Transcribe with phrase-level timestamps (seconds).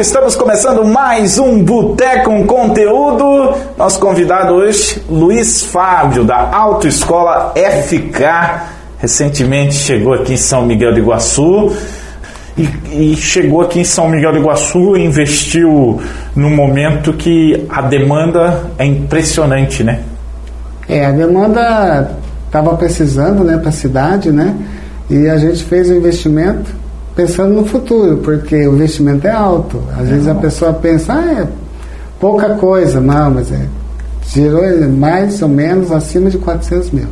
[0.00, 3.54] estamos começando mais um Boteco com Conteúdo.
[3.78, 8.66] Nosso convidado hoje, Luiz Fábio, da Autoescola FK.
[8.98, 11.74] Recentemente chegou aqui em São Miguel do Iguaçu.
[12.58, 15.98] E, e, chegou aqui em São Miguel do Iguaçu e investiu
[16.34, 20.00] num momento que a demanda é impressionante, né?
[20.86, 22.10] É, a demanda
[22.44, 24.54] estava precisando, né, para a cidade, né?
[25.08, 26.85] E a gente fez o investimento
[27.16, 29.82] pensando no futuro, porque o investimento é alto.
[29.94, 30.38] Às é vezes alto.
[30.38, 31.48] a pessoa pensa, ah, é
[32.20, 33.00] pouca coisa.
[33.00, 33.66] Não, mas é,
[34.28, 37.06] girou mais ou menos acima de 400 mil.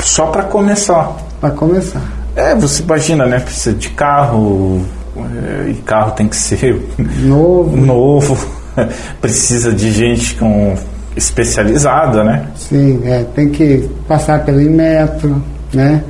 [0.00, 1.14] Só para começar.
[1.40, 2.02] Para começar.
[2.34, 3.38] É, você imagina, né?
[3.38, 4.82] Precisa de carro,
[5.16, 6.82] é, e carro tem que ser
[7.22, 7.76] novo.
[7.76, 8.38] novo.
[9.20, 10.74] Precisa de gente com
[11.14, 12.46] especializada, né?
[12.56, 15.42] Sim, é, tem que passar pelo Inmetro,
[15.72, 16.02] né?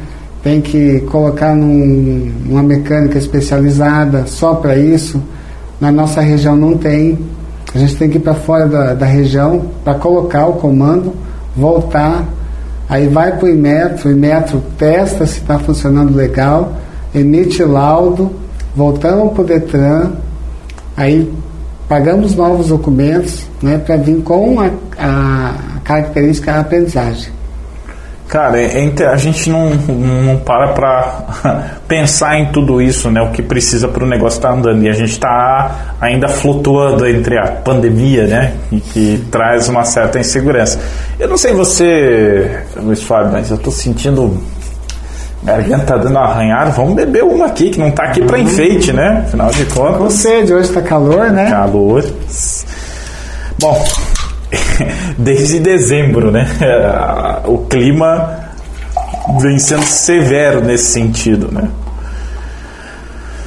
[0.46, 5.20] Tem que colocar num, numa mecânica especializada só para isso.
[5.80, 7.18] Na nossa região não tem.
[7.74, 11.12] A gente tem que ir para fora da, da região para colocar o comando,
[11.56, 12.24] voltar,
[12.88, 16.74] aí vai para o Imetro, o Imetro testa se está funcionando legal,
[17.12, 18.30] emite laudo,
[18.74, 20.12] voltamos para o Detran,
[20.96, 21.28] aí
[21.88, 27.32] pagamos novos documentos né, para vir com a, a característica da aprendizagem.
[28.28, 33.20] Cara, é, é a gente não, não para para pensar em tudo isso, né?
[33.22, 34.82] O que precisa para o negócio estar tá andando.
[34.82, 38.54] E a gente está ainda flutuando entre a pandemia, né?
[38.72, 40.80] E que traz uma certa insegurança.
[41.18, 44.42] Eu não sei você, Luiz Fábio, mas eu estou sentindo
[45.46, 46.72] garganta tá dando arranhado.
[46.72, 49.22] Vamos beber uma aqui, que não está aqui para enfeite, né?
[49.26, 49.96] Afinal de contas.
[49.98, 51.48] Com sede, hoje está calor, né?
[51.48, 52.04] Calor.
[53.60, 53.84] Bom,
[55.18, 56.46] desde dezembro, né?
[57.46, 58.40] O clima
[59.40, 61.68] vem sendo severo nesse sentido, né?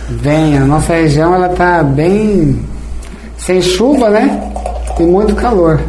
[0.09, 2.59] Vem, a nossa região ela tá bem
[3.37, 4.51] sem chuva, né?
[4.99, 5.81] E muito calor.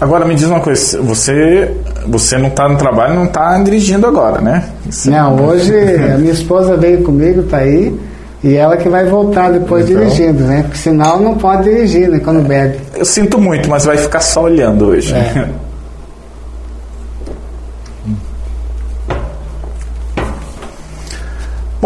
[0.00, 1.74] Agora me diz uma coisa, você
[2.06, 4.64] você não está no trabalho, não está dirigindo agora, né?
[4.88, 5.74] Você não, hoje
[6.14, 7.98] a minha esposa veio comigo, tá aí.
[8.44, 10.62] E ela que vai voltar depois então, dirigindo, né?
[10.62, 12.20] Porque senão não pode dirigir, né?
[12.20, 12.78] Quando bebe.
[12.94, 15.14] Eu sinto muito, mas vai ficar só olhando hoje.
[15.14, 15.48] É.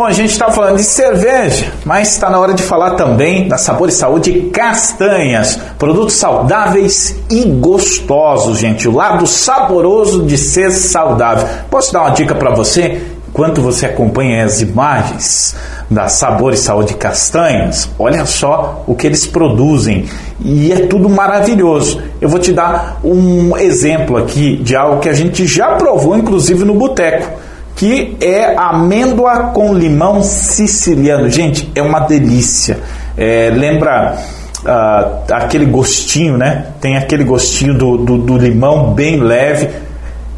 [0.01, 3.59] Bom, a gente está falando de cerveja, mas está na hora de falar também da
[3.59, 5.59] Sabor e Saúde Castanhas.
[5.79, 8.89] Produtos saudáveis e gostosos, gente.
[8.89, 11.47] O lado saboroso de ser saudável.
[11.69, 13.03] Posso dar uma dica para você?
[13.29, 15.55] Enquanto você acompanha as imagens
[15.91, 20.05] da Sabor e Saúde Castanhas, olha só o que eles produzem
[20.41, 22.01] e é tudo maravilhoso.
[22.21, 26.65] Eu vou te dar um exemplo aqui de algo que a gente já provou, inclusive
[26.65, 27.29] no boteco,
[27.75, 31.29] que é amêndoa com limão siciliano.
[31.29, 32.79] Gente, é uma delícia.
[33.17, 34.17] É, lembra
[34.65, 36.67] uh, aquele gostinho, né?
[36.81, 39.69] Tem aquele gostinho do, do, do limão bem leve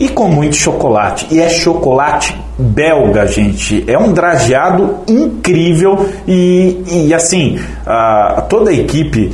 [0.03, 1.29] e com muito chocolate.
[1.31, 3.85] E é chocolate belga, gente.
[3.87, 9.33] É um drageado incrível e, e assim, uh, toda a equipe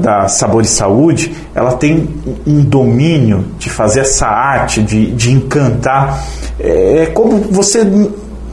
[0.00, 2.08] da Sabor e Saúde, ela tem
[2.46, 6.24] um domínio de fazer essa arte, de, de encantar.
[6.58, 7.86] É, é como você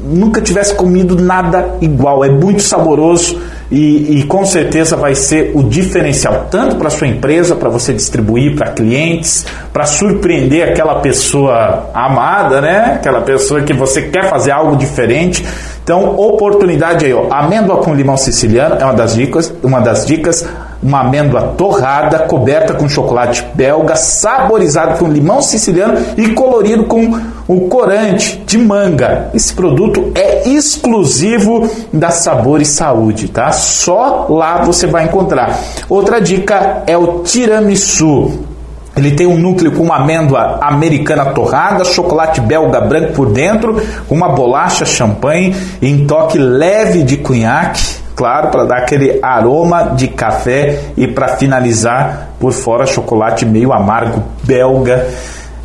[0.03, 2.25] nunca tivesse comido nada igual.
[2.25, 3.39] É muito saboroso
[3.71, 8.55] e, e com certeza vai ser o diferencial, tanto para sua empresa, para você distribuir
[8.55, 12.93] para clientes, para surpreender aquela pessoa amada, né?
[12.95, 15.45] Aquela pessoa que você quer fazer algo diferente.
[15.83, 17.31] Então, oportunidade aí, ó.
[17.31, 20.47] Amêndoa com limão siciliano é uma das dicas, uma das dicas
[20.81, 27.61] uma amêndoa torrada, coberta com chocolate belga, saborizado com limão siciliano e colorido com o
[27.67, 29.29] corante de manga.
[29.33, 33.51] Esse produto é exclusivo da Sabor e Saúde, tá?
[33.51, 35.59] Só lá você vai encontrar.
[35.89, 38.39] Outra dica é o tiramisu.
[38.95, 44.29] Ele tem um núcleo com uma amêndoa americana torrada, chocolate belga branco por dentro, uma
[44.29, 51.07] bolacha champanhe em toque leve de cunhaque claro, para dar aquele aroma de café e
[51.07, 55.07] para finalizar por fora chocolate meio amargo belga.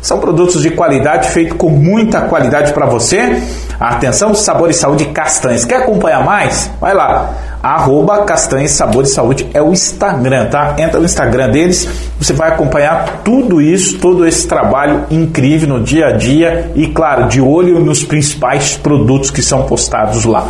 [0.01, 3.41] São produtos de qualidade, feito com muita qualidade para você.
[3.77, 5.65] Atenção, Sabor e Saúde Castanhas.
[5.65, 6.71] Quer acompanhar mais?
[6.79, 7.31] Vai lá.
[7.61, 10.75] Arroba Castanhas Sabor e Saúde é o Instagram, tá?
[10.77, 16.05] Entra no Instagram deles, você vai acompanhar tudo isso, todo esse trabalho incrível no dia
[16.05, 20.47] a dia e, claro, de olho nos principais produtos que são postados lá.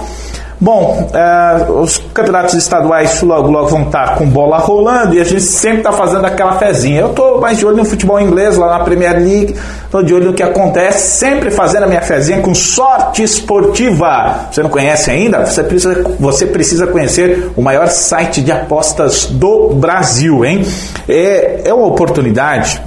[0.59, 5.41] Bom, é, os campeonatos estaduais logo, logo vão estar com bola rolando e a gente
[5.41, 7.01] sempre está fazendo aquela fezinha.
[7.01, 10.27] Eu estou mais de olho no futebol inglês, lá na Premier League, estou de olho
[10.27, 14.47] no que acontece, sempre fazendo a minha fezinha com sorte esportiva.
[14.49, 15.45] Você não conhece ainda?
[15.45, 20.65] Você precisa, você precisa conhecer o maior site de apostas do Brasil, hein?
[21.07, 22.81] É, é uma oportunidade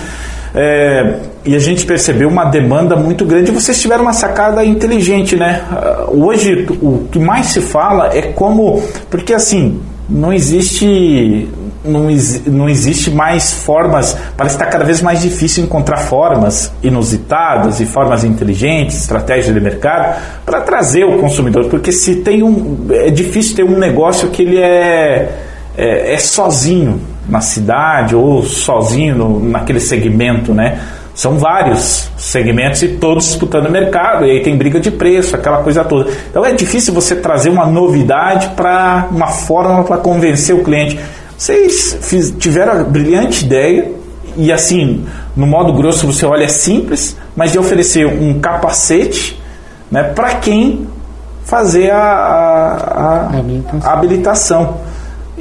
[0.54, 3.50] É, e a gente percebeu uma demanda muito grande.
[3.50, 5.62] Vocês tiveram uma sacada inteligente, né?
[5.70, 8.82] Ah, hoje o que mais se fala é como.
[9.08, 11.48] Porque assim, não existe.
[11.82, 12.08] Não,
[12.46, 17.86] não existe mais formas, parece que está cada vez mais difícil encontrar formas inusitadas e
[17.86, 22.86] formas inteligentes, estratégias de mercado, para trazer o consumidor, porque se tem um.
[22.90, 25.38] É difícil ter um negócio que ele é,
[25.74, 30.80] é, é sozinho, na cidade ou sozinho no, naquele segmento, né?
[31.14, 35.84] São vários segmentos e todos disputando mercado, e aí tem briga de preço, aquela coisa
[35.84, 36.10] toda.
[36.30, 40.98] Então é difícil você trazer uma novidade para uma forma para convencer o cliente.
[41.36, 43.90] Vocês fiz, tiveram a brilhante ideia,
[44.36, 45.04] e assim,
[45.36, 49.40] no modo grosso você olha é simples, mas de oferecer um capacete
[49.90, 50.86] né, para quem
[51.44, 54.76] fazer a, a, a habilitação.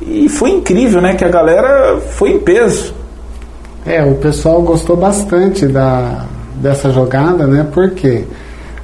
[0.07, 1.15] E foi incrível, né?
[1.15, 2.93] Que a galera foi em peso.
[3.85, 6.25] É, o pessoal gostou bastante da,
[6.55, 7.67] dessa jogada, né?
[7.73, 8.23] Porque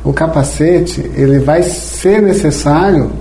[0.04, 3.12] o capacete ele vai ser necessário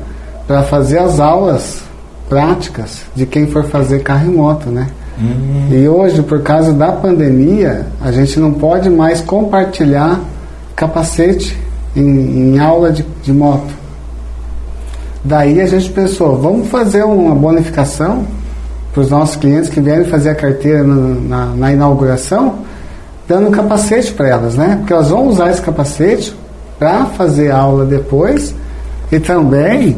[0.47, 1.83] para fazer as aulas
[2.29, 4.89] práticas de quem for fazer carro e moto, né?
[5.19, 5.69] Uhum.
[5.71, 10.21] E hoje, por causa da pandemia, a gente não pode mais compartilhar
[10.75, 11.57] capacete
[11.95, 13.84] em, em aula de, de moto.
[15.25, 18.27] Daí a gente pensou, vamos fazer uma bonificação
[18.93, 22.57] para os nossos clientes que vierem fazer a carteira na, na, na inauguração,
[23.27, 24.77] dando um capacete para elas, né?
[24.77, 26.37] Porque elas vão usar esse capacete
[26.79, 28.55] para fazer aula depois
[29.11, 29.97] e também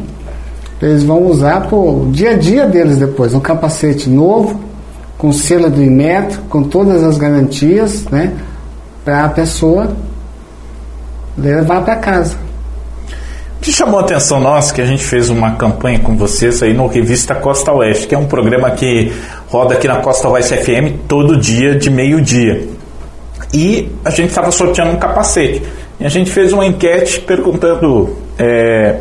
[0.81, 3.35] eles vão usar para o dia a dia deles depois.
[3.35, 4.61] Um capacete novo,
[5.19, 8.33] com selo do Inmetro, com todas as garantias, né?
[9.05, 9.89] Para a pessoa
[11.37, 12.46] levar para casa
[13.61, 16.87] que chamou a atenção nossa que a gente fez uma campanha com vocês aí no
[16.87, 19.13] Revista Costa Oeste, que é um programa que
[19.49, 22.69] roda aqui na Costa Oeste FM todo dia de meio-dia.
[23.53, 25.63] E a gente estava sorteando um capacete.
[25.99, 29.01] E a gente fez uma enquete perguntando é,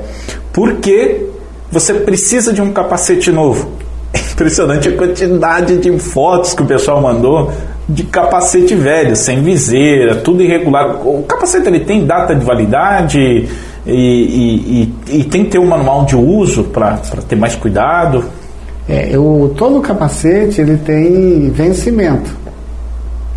[0.54, 1.26] por que
[1.70, 3.70] você precisa de um capacete novo.
[4.14, 7.52] É impressionante a quantidade de fotos que o pessoal mandou
[7.88, 11.06] de capacete velho, sem viseira, tudo irregular.
[11.06, 13.48] O capacete ele tem data de validade,
[13.86, 18.26] e, e, e, e tem que ter um manual de uso para ter mais cuidado?
[18.88, 22.36] É, eu, todo capacete ele tem vencimento,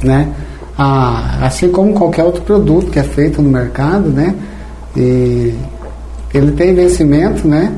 [0.03, 0.33] né?
[0.77, 4.35] Ah, assim como qualquer outro produto que é feito no mercado, né?
[4.97, 5.55] E
[6.33, 7.73] ele tem vencimento, né?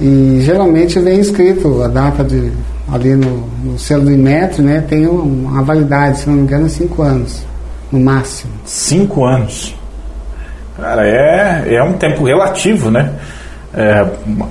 [0.00, 2.50] E geralmente vem escrito a data de
[2.90, 4.84] ali no, no selo do Inmetro, né?
[4.88, 7.44] Tem uma validade, se não me engano, cinco anos,
[7.92, 8.52] no máximo.
[8.64, 9.74] Cinco anos.
[10.80, 13.12] Cara, é, é um tempo relativo, né?
[13.74, 14.04] É,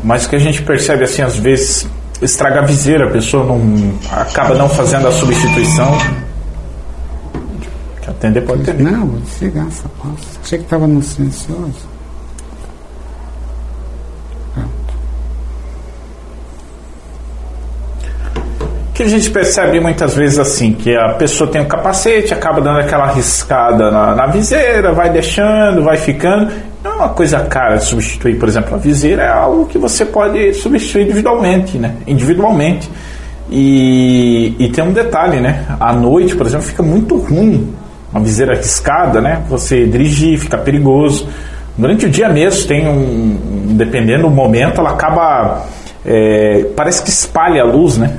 [0.03, 1.89] mas que a gente percebe assim, às vezes,
[2.21, 5.98] estraga a viseira, a pessoa não acaba não fazendo a substituição.
[8.07, 8.83] Atender, pode atender.
[8.83, 10.17] Não, desligar essa pausa.
[10.43, 11.88] Achei que estava no silencioso.
[19.00, 22.79] Que a gente percebe muitas vezes assim, que a pessoa tem um capacete, acaba dando
[22.79, 26.51] aquela riscada na, na viseira, vai deixando, vai ficando.
[26.84, 30.03] Não é uma coisa cara de substituir, por exemplo, a viseira é algo que você
[30.03, 31.96] pode substituir individualmente, né?
[32.06, 32.91] Individualmente.
[33.50, 35.63] E, e tem um detalhe, né?
[35.79, 37.74] À noite, por exemplo, fica muito ruim
[38.12, 39.44] uma viseira riscada, né?
[39.48, 41.25] Você dirigir, fica perigoso.
[41.77, 45.63] Durante o dia mesmo tem um, dependendo do momento, ela acaba
[46.06, 48.13] é, parece que espalha a luz, né?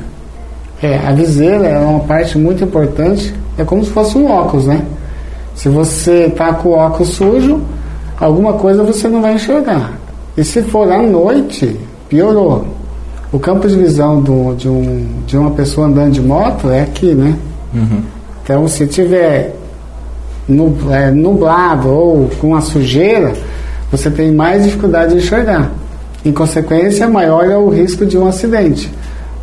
[0.83, 4.83] É, a viseira é uma parte muito importante, é como se fosse um óculos, né?
[5.55, 7.61] Se você está com o óculos sujo,
[8.19, 9.93] alguma coisa você não vai enxergar.
[10.37, 12.67] E se for à noite, piorou.
[13.33, 17.15] O campo de visão do, de, um, de uma pessoa andando de moto é aqui,
[17.15, 17.37] né?
[17.75, 18.03] Uhum.
[18.43, 19.55] Então, se tiver
[20.91, 23.33] é, nublado ou com a sujeira,
[23.91, 25.71] você tem mais dificuldade de enxergar.
[26.25, 28.91] Em consequência, maior é o risco de um acidente.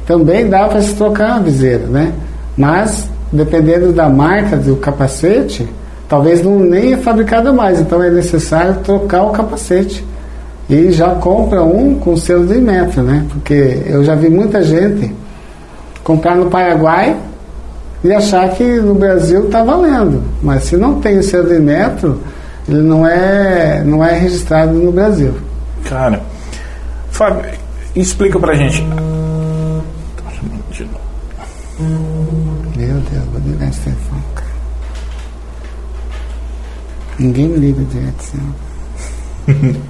[0.08, 2.14] Também dá para se trocar a viseira, né?
[2.56, 5.68] Mas, dependendo da marca do capacete,
[6.08, 10.04] talvez não nem é fabricado mais, então é necessário trocar o capacete.
[10.70, 13.26] E já compra um com selo de metro, né?
[13.30, 15.14] Porque eu já vi muita gente
[16.06, 17.16] comprar no Paraguai
[18.02, 20.24] e achar que no Brasil está valendo.
[20.42, 22.22] Mas se não tem o selo de metro,
[22.68, 25.34] ele não é, não é registrado no Brasil.
[25.84, 26.22] Cara,
[27.12, 27.44] Fábio,
[27.94, 28.86] explica pra gente
[31.80, 34.48] meu Deus, vou ligar esse telefone, cara.
[37.20, 38.54] Ninguém me liga direto assim.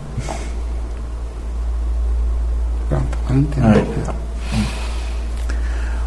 [2.90, 3.18] Pronto,
[3.58, 4.28] agora não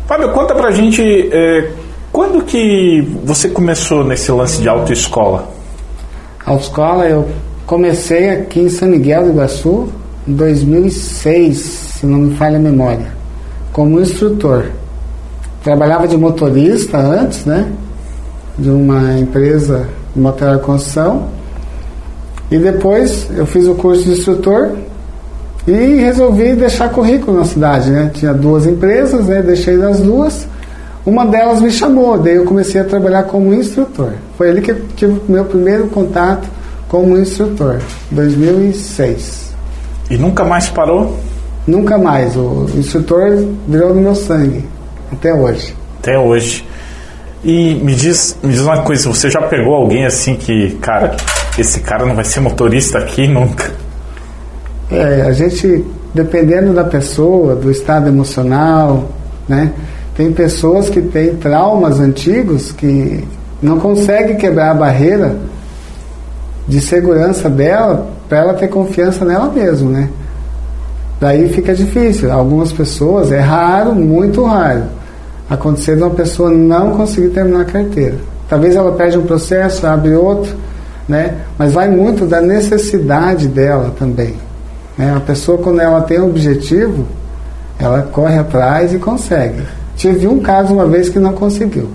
[0.07, 1.71] Fábio, conta pra gente é,
[2.11, 5.49] quando que você começou nesse lance de autoescola?
[6.45, 7.29] Autoescola eu
[7.67, 9.89] comecei aqui em São Miguel do Iguaçu
[10.27, 13.13] em 2006, se não me falha a memória,
[13.73, 14.67] como instrutor.
[15.63, 17.71] Trabalhava de motorista antes, né?
[18.59, 21.29] De uma empresa de material de construção.
[22.51, 24.71] E depois eu fiz o curso de instrutor
[25.67, 28.11] e resolvi deixar currículo na cidade, né?
[28.13, 29.43] Tinha duas empresas, né?
[29.43, 30.49] Deixei das duas.
[31.05, 34.13] Uma delas me chamou, daí eu comecei a trabalhar como instrutor.
[34.37, 36.49] Foi ali que eu tive o meu primeiro contato
[36.89, 37.79] como instrutor,
[38.11, 39.55] 2006.
[40.11, 41.17] E nunca mais parou?
[41.67, 42.37] Nunca mais.
[42.37, 44.65] O instrutor virou no meu sangue.
[45.13, 45.75] Até hoje.
[45.99, 46.65] Até hoje.
[47.43, 51.17] E me diz, me diz uma coisa, você já pegou alguém assim que, cara,
[51.59, 53.71] esse cara não vai ser motorista aqui nunca?
[54.91, 59.09] É, a gente, dependendo da pessoa, do estado emocional,
[59.49, 59.73] né?
[60.17, 63.25] Tem pessoas que têm traumas antigos que
[63.63, 65.37] não conseguem quebrar a barreira
[66.69, 70.11] de segurança dela para ela ter confiança nela mesma, né?
[71.19, 72.31] Daí fica difícil.
[72.31, 75.00] Algumas pessoas, é raro, muito raro
[75.51, 78.15] acontecer de uma pessoa não conseguir terminar a carteira.
[78.49, 80.55] Talvez ela perde um processo, abre outro,
[81.09, 81.39] né?
[81.59, 84.37] mas vai muito da necessidade dela também.
[84.97, 85.13] Né?
[85.15, 87.05] A pessoa, quando ela tem um objetivo,
[87.79, 89.63] ela corre atrás e consegue.
[89.97, 91.89] Tive um caso uma vez que não conseguiu.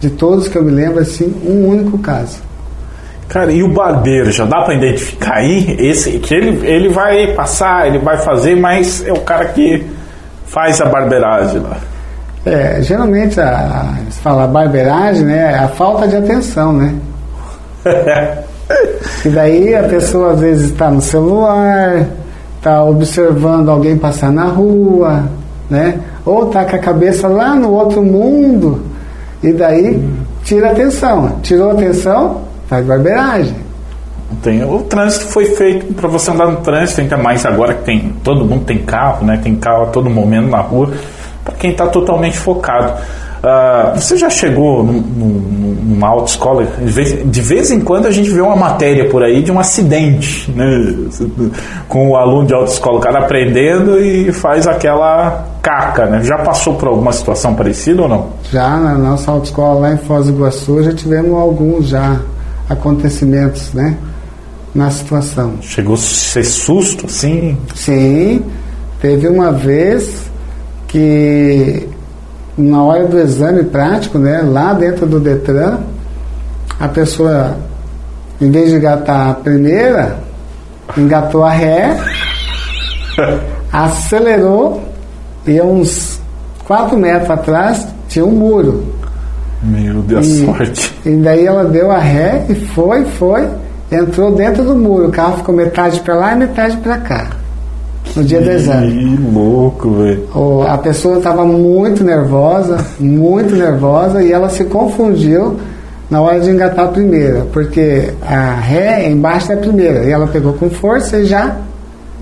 [0.00, 2.38] De todos que eu me lembro, assim, um único caso.
[3.28, 5.76] Cara, e o barbeiro, já dá para identificar aí?
[5.78, 9.84] Esse, que ele, ele vai passar, ele vai fazer, mas é o cara que
[10.46, 11.76] faz a barbeiragem lá.
[12.48, 16.94] É, geralmente a, se fala barbeiragem, né, é a falta de atenção, né?
[19.22, 22.06] e daí a pessoa às vezes está no celular,
[22.56, 25.24] está observando alguém passar na rua,
[25.68, 26.00] né?
[26.24, 28.82] Ou está com a cabeça lá no outro mundo
[29.42, 30.02] e daí
[30.42, 31.40] tira atenção.
[31.42, 33.54] Tirou atenção, faz barbeiragem.
[34.42, 38.14] Tem, o trânsito foi feito para você andar no trânsito, ainda mais agora que tem
[38.24, 39.38] todo mundo tem carro, né?
[39.42, 40.92] Tem carro a todo momento na rua
[41.48, 42.92] para quem está totalmente focado.
[43.38, 46.64] Uh, você já chegou num, num, numa autoescola?
[46.64, 49.60] De vez, de vez em quando a gente vê uma matéria por aí de um
[49.60, 50.66] acidente, né?
[51.88, 56.22] Com o aluno de autoescola, o cara aprendendo e faz aquela caca, né?
[56.22, 58.26] Já passou por alguma situação parecida ou não?
[58.50, 62.20] Já na nossa autoescola lá em Foz do Iguaçu já tivemos alguns já
[62.68, 63.96] acontecimentos, né?
[64.74, 65.54] Na situação.
[65.62, 67.56] Chegou a ser susto, assim?
[67.74, 68.44] Sim.
[69.00, 70.27] Teve uma vez
[70.88, 71.88] que
[72.56, 75.78] na hora do exame prático, né, lá dentro do Detran,
[76.80, 77.56] a pessoa,
[78.40, 80.18] em vez de engatar a primeira,
[80.96, 81.96] engatou a ré,
[83.72, 84.82] acelerou,
[85.46, 86.20] E uns
[86.66, 88.84] 4 metros atrás tinha um muro.
[89.62, 90.94] Meu Deus, E, sorte.
[91.06, 93.48] e daí ela deu a ré e foi, foi,
[93.90, 95.08] entrou dentro do muro.
[95.08, 97.26] O carro ficou metade para lá e metade para cá.
[98.16, 98.92] No dia do exame.
[98.92, 100.28] Que louco, velho.
[100.68, 105.56] A pessoa estava muito nervosa, muito nervosa, e ela se confundiu
[106.10, 110.26] na hora de engatar a primeira, porque a ré é embaixo da primeira, e ela
[110.26, 111.56] pegou com força e já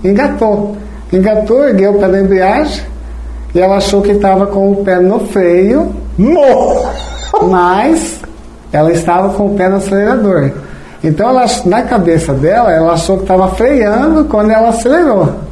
[0.03, 0.75] engatou.
[1.11, 2.83] Engatou, ergueu o pé da embreagem,
[3.55, 6.91] e ela achou que estava com o pé no freio, Nossa!
[7.43, 8.19] mas
[8.71, 10.51] ela estava com o pé no acelerador.
[11.03, 15.46] Então, ela, na cabeça dela, ela achou que estava freando quando ela acelerou.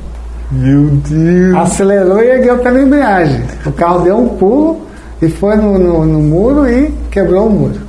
[0.52, 1.56] Meu Deus.
[1.56, 3.42] Acelerou e ergueu pela embreagem.
[3.66, 4.82] O carro deu um pulo
[5.22, 7.82] e foi no, no- no muro e quebrou o muro.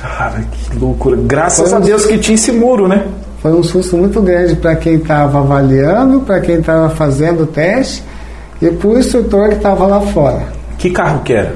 [0.00, 1.18] Cara, que loucura.
[1.24, 3.04] Graças Foi a um- Deus que tinha esse muro, né?
[3.42, 8.02] Foi um susto muito grande para quem estava avaliando, para quem estava fazendo o teste
[8.60, 10.42] e para o instrutor que estava lá fora.
[10.76, 11.54] Que carro que era?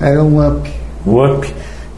[0.00, 0.70] Era um up.
[1.06, 1.54] O Up.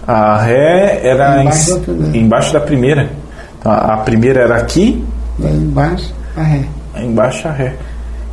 [0.06, 2.18] A ré era Embaixo em- da primeira.
[2.18, 3.10] embaixo da primeira.
[3.58, 5.04] Então, a a primeira era aqui,
[5.38, 6.62] Daí embaixo, a ré.
[7.02, 7.74] Embaixo a ré.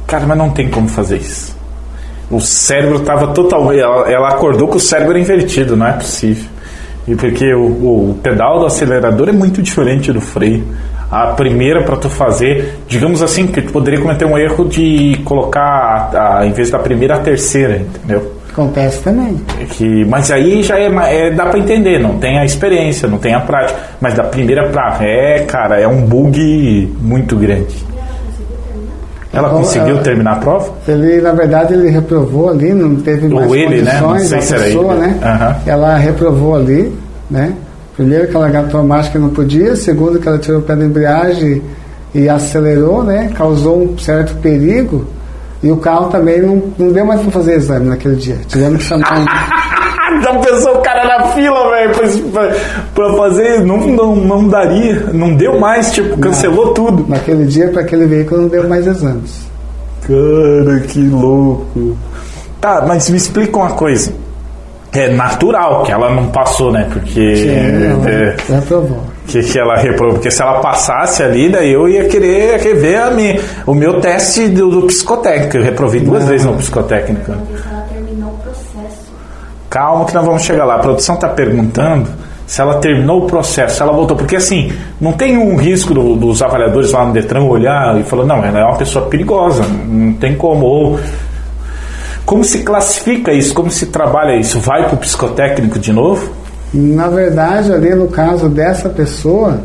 [0.07, 1.55] Cara, mas não tem como fazer isso.
[2.29, 3.79] O cérebro estava totalmente.
[3.81, 6.45] Ela, ela acordou com o cérebro invertido, não é possível.
[7.07, 7.61] E porque o,
[8.11, 10.63] o pedal do acelerador é muito diferente do freio.
[11.11, 16.09] A primeira para tu fazer, digamos assim, que tu poderia cometer um erro de colocar,
[16.13, 18.33] a, a- em vez da primeira, a terceira, entendeu?
[18.51, 19.39] Acontece também.
[19.71, 20.87] Que, mas aí já é,
[21.27, 23.77] é- dá para entender, não tem a experiência, não tem a prática.
[24.01, 27.75] Mas da primeira pra ré, cara, é um bug muito grande.
[29.33, 30.71] Ela Então, conseguiu ela- terminar a prova?
[30.87, 33.99] Ele, na verdade, ele reprovou ali, não teve Ou mais ele, né?
[33.99, 35.01] Não sei se era pessoa, ele.
[35.01, 35.19] né?
[35.23, 35.55] Aham.
[35.65, 36.93] Ela reprovou ali,
[37.31, 37.53] né?
[37.95, 40.75] Primeiro que ela gatou a marcha que não podia, segundo que ela tirou o pé
[40.75, 41.61] da embreagem
[42.13, 43.31] e acelerou, né?
[43.35, 45.05] Causou um certo perigo
[45.63, 48.37] e o carro também não, não deu mais para fazer exame naquele dia.
[48.47, 49.25] Tivemos que chamar um...
[50.21, 51.91] Já pensou o cara na fila, velho,
[52.31, 52.51] pra,
[52.93, 53.59] pra- fazer?
[53.65, 57.05] Não, não, não daria, não deu mais, tipo, cancelou tudo.
[57.07, 59.47] Naquele dia, para aquele veículo, não deu mais exames.
[60.07, 61.97] Cara, que louco.
[62.59, 64.11] Tá, mas me explica uma coisa.
[64.91, 66.87] É natural que ela não passou, né?
[66.91, 67.35] Porque.
[67.35, 69.01] Sim, ela é, reprovou.
[69.25, 70.13] que, que ela reprovou.
[70.15, 73.99] Porque se ela passasse ali, daí eu ia querer, querer ver a minha, o meu
[73.99, 75.57] teste do, do psicotécnico.
[75.57, 76.29] Eu reprovei duas Não.
[76.29, 77.31] vezes no psicotécnico.
[79.73, 80.75] Calma que nós vamos chegar lá.
[80.75, 82.07] A produção está perguntando
[82.45, 84.15] se ela terminou o processo, se ela voltou.
[84.15, 88.23] Porque assim, não tem um risco do- dos avaliadores lá no Detran olhar e falar,
[88.25, 90.63] não, ela é uma pessoa perigosa, não tem como.
[90.63, 90.99] Ou,
[92.23, 93.51] como se classifica isso?
[93.55, 94.59] Como se trabalha isso?
[94.59, 96.29] Vai para o psicotécnico de novo?
[96.71, 99.59] Na verdade, ali no caso dessa pessoa,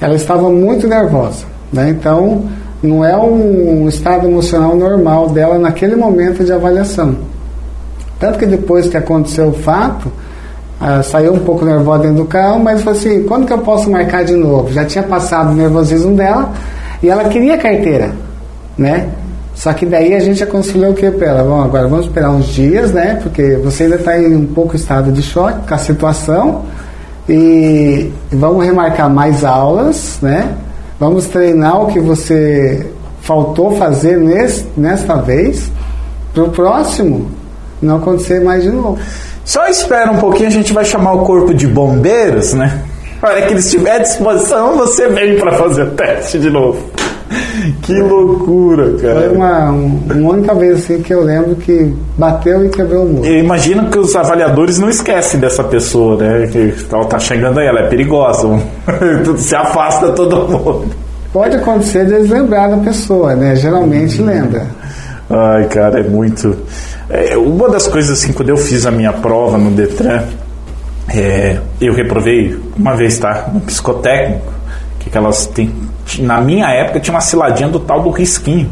[0.00, 1.88] ela estava muito nervosa, né?
[1.90, 2.46] Então,
[2.82, 7.14] não é um estado emocional normal dela naquele momento de avaliação.
[8.20, 10.12] Tanto que depois que aconteceu o fato,
[10.78, 13.90] ah, saiu um pouco nervosa dentro do carro, mas falou assim, quando que eu posso
[13.90, 14.70] marcar de novo?
[14.72, 16.52] Já tinha passado o nervosismo dela
[17.02, 18.12] e ela queria carteira,
[18.76, 19.08] né?
[19.54, 21.42] Só que daí a gente aconselhou o que para ela?
[21.42, 23.18] Bom, agora vamos esperar uns dias, né?
[23.22, 26.62] Porque você ainda está em um pouco estado de choque com a situação
[27.28, 30.54] e vamos remarcar mais aulas, né?
[30.98, 32.86] Vamos treinar o que você
[33.22, 34.18] faltou fazer
[34.76, 35.70] nesta vez
[36.32, 37.39] para o próximo
[37.82, 38.98] não acontecer mais de novo.
[39.44, 42.82] Só espera um pouquinho, a gente vai chamar o corpo de bombeiros, né?
[43.22, 46.78] A hora que eles estiver à disposição, você vem para fazer o teste de novo.
[47.82, 49.30] Que loucura, Foi cara.
[49.32, 53.24] uma, um- uma única vez assim que eu lembro que bateu e quebrou o muro.
[53.26, 56.48] Eu imagino que os avaliadores não esquecem dessa pessoa, né?
[56.50, 58.48] Que ela tá chegando aí, ela é perigosa.
[59.36, 60.86] Se afasta todo mundo.
[61.32, 63.54] Pode acontecer de eles lembrar da pessoa, né?
[63.54, 64.66] Geralmente lembra.
[65.28, 66.56] Ai, cara, é muito.
[67.10, 70.22] É, uma das coisas assim, quando eu fiz a minha prova no Detran,
[71.08, 73.50] é, eu reprovei uma vez, tá?
[73.52, 74.52] No psicotécnico,
[75.10, 75.74] que elas têm.
[76.20, 78.70] Na minha época tinha uma ciladinha do tal do risquinho.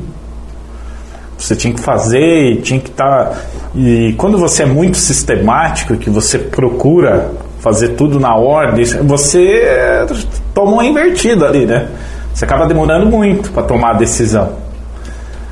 [1.37, 3.33] Você tinha que fazer tinha que estar.
[3.75, 10.07] e quando você é muito sistemático, que você procura fazer tudo na ordem, você é,
[10.55, 11.89] toma uma invertida ali, né?
[12.33, 14.68] Você acaba demorando muito para tomar a decisão.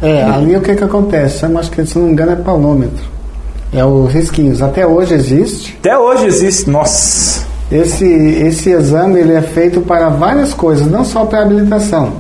[0.03, 1.45] É, ali o que que acontece?
[1.45, 3.05] Eu acho que, se não me engano, é palômetro.
[3.73, 4.63] É os risquinhos.
[4.63, 5.77] Até hoje existe.
[5.81, 6.71] Até hoje existe.
[6.71, 7.45] Nossa.
[7.71, 12.13] Esse, esse exame ele é feito para várias coisas, não só para habilitação.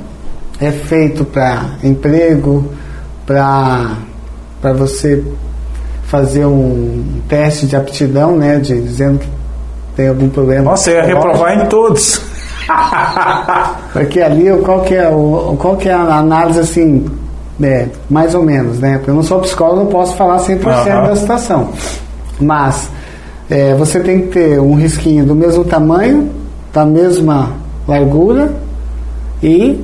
[0.61, 2.73] É feito para emprego,
[3.25, 3.97] para
[4.61, 5.23] para você
[6.05, 9.29] fazer um teste de aptidão, né, de, dizendo que
[9.95, 10.71] tem algum problema.
[10.71, 12.21] Nossa, ia reprovar em todos.
[13.93, 17.07] Porque ali qual que é, o, qual que é a análise assim
[17.62, 18.99] É, mais ou menos, né?
[18.99, 21.09] Porque eu não sou psicólogo, não posso falar 100% Aham.
[21.09, 21.71] da situação.
[22.38, 22.90] Mas
[23.49, 26.31] é, você tem que ter um risquinho do mesmo tamanho,
[26.73, 27.53] da mesma
[27.88, 28.53] largura
[29.42, 29.83] e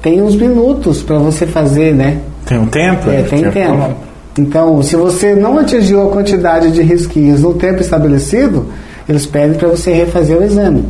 [0.00, 2.20] tem uns minutos para você fazer, né?
[2.46, 3.10] Tem um tempo?
[3.10, 3.94] É, tem tempo.
[4.38, 8.66] Então, se você não atingiu a quantidade de risquinhos no tempo estabelecido,
[9.08, 10.84] eles pedem para você refazer o exame.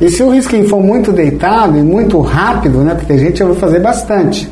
[0.00, 2.94] E se o risquinho for muito deitado e muito rápido, né?
[2.94, 4.50] Porque a gente vai fazer bastante.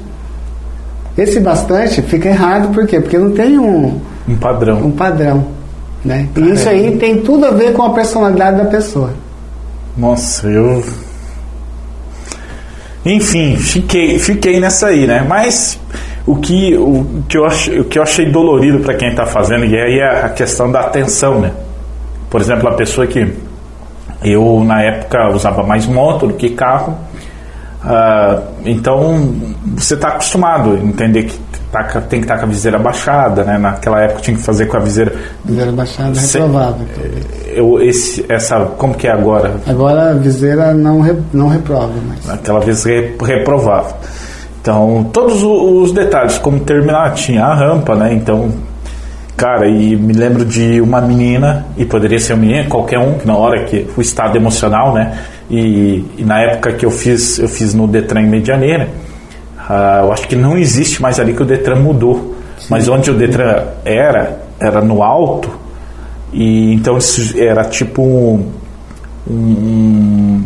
[1.17, 3.01] Esse bastante fica errado, por quê?
[3.01, 4.79] Porque não tem um, Um padrão.
[4.79, 5.47] um padrão.
[6.05, 6.29] Né?
[6.37, 9.11] E isso aí tem tudo a ver com a personalidade da pessoa.
[9.97, 10.85] Nossa, eu.
[13.05, 15.25] Enfim, fiquei, fiquei nessa aí, né?
[15.29, 15.81] Mas
[16.27, 19.65] o que, o que, eu, ach, o que eu achei dolorido para quem está fazendo,
[19.65, 21.53] e aí é a questão da atenção, né?
[22.29, 23.48] Por exemplo, a pessoa que.
[24.23, 26.95] Eu, na época, usava mais moto do que carro.
[27.85, 29.35] ah, então,
[29.77, 31.39] você está acostumado a entender que
[31.71, 33.59] tá tem que estar com a viseira baixada, né?
[33.59, 35.13] Naquela época tinha que fazer com a viseira.
[35.45, 36.87] Viseira baixada Cê- reprovável.
[37.47, 39.55] Eu, esse, essa, como que é agora?
[39.67, 42.29] Agora a viseira não, re- não reprova mais.
[42.29, 43.95] aquela vez re- reprovável.
[44.61, 48.13] Então, todos os detalhes, como terminar, tinha a rampa, né?
[48.13, 48.51] Então,
[49.39, 53.37] cara, e me lembro de uma menina, e poderia ser uma menina, qualquer um, na
[53.37, 55.17] hora que o estado emocional, né?
[55.49, 58.89] E, e na época que eu fiz, eu fiz no Detran em Medianeira,
[59.69, 62.35] ah, eu acho que não existe mais ali que o Detran mudou.
[62.69, 65.49] Mas onde o Detran era, era no alto,
[66.33, 68.51] e então isso era tipo um,
[69.31, 70.45] um-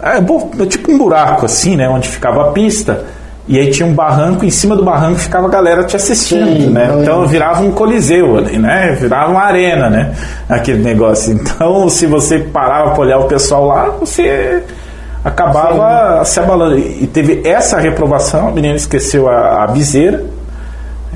[0.00, 0.18] é,
[0.62, 1.88] é tipo um buraco assim, né?
[1.88, 3.04] Onde ficava a pista.
[3.48, 6.68] E aí tinha um barranco, em cima do barranco ficava a galera te assistindo, Sim,
[6.68, 6.90] né?
[7.00, 8.94] Então virava um coliseu ali, né?
[9.00, 10.12] Virava uma arena, né?
[10.46, 11.32] Aquele negócio.
[11.32, 14.62] Então, se você parava para olhar o pessoal lá, você
[15.24, 16.78] acabava se abalando.
[16.78, 20.22] E teve essa reprovação, a menina esqueceu a, a viseira.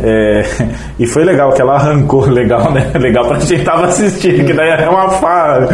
[0.02, 0.42] É,
[0.98, 2.92] e foi legal que ela arrancou, legal, né?
[2.94, 5.68] Legal pra gente tava assistindo, que daí é uma farra.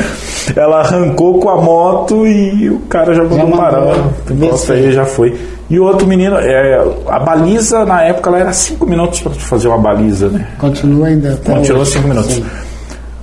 [0.57, 3.95] Ela arrancou com a moto e o cara já mandou parar.
[4.29, 4.75] Descer.
[4.75, 5.39] aí já foi.
[5.71, 9.69] E o outro menino, é, a baliza na época ela era 5 minutos pra fazer
[9.69, 10.47] uma baliza, né?
[10.59, 11.39] Continua ainda.
[11.79, 11.91] hoje.
[11.93, 12.33] 5 minutos.
[12.33, 12.45] Sim.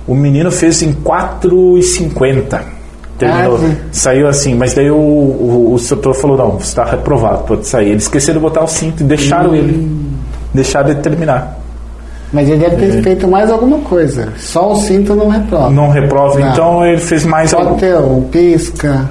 [0.06, 2.60] O menino fez em 4,50.
[3.18, 3.58] Terminou.
[3.62, 3.74] Ah.
[3.90, 7.88] Saiu assim, mas daí o, o, o instrutor falou: não, você está reprovado, pode sair.
[7.90, 9.54] Eles esqueceram de botar o cinto e deixaram Hum.
[9.54, 10.06] ele.
[10.54, 11.58] Deixaram ele terminar.
[12.32, 14.28] Mas ele deve ter feito mais alguma coisa.
[14.36, 15.68] Só o cinto não reprova.
[15.68, 15.70] É.
[15.70, 16.52] Não reprova, Não.
[16.52, 17.80] então ele fez mais Pode algo.
[17.80, 19.08] ter um pisca,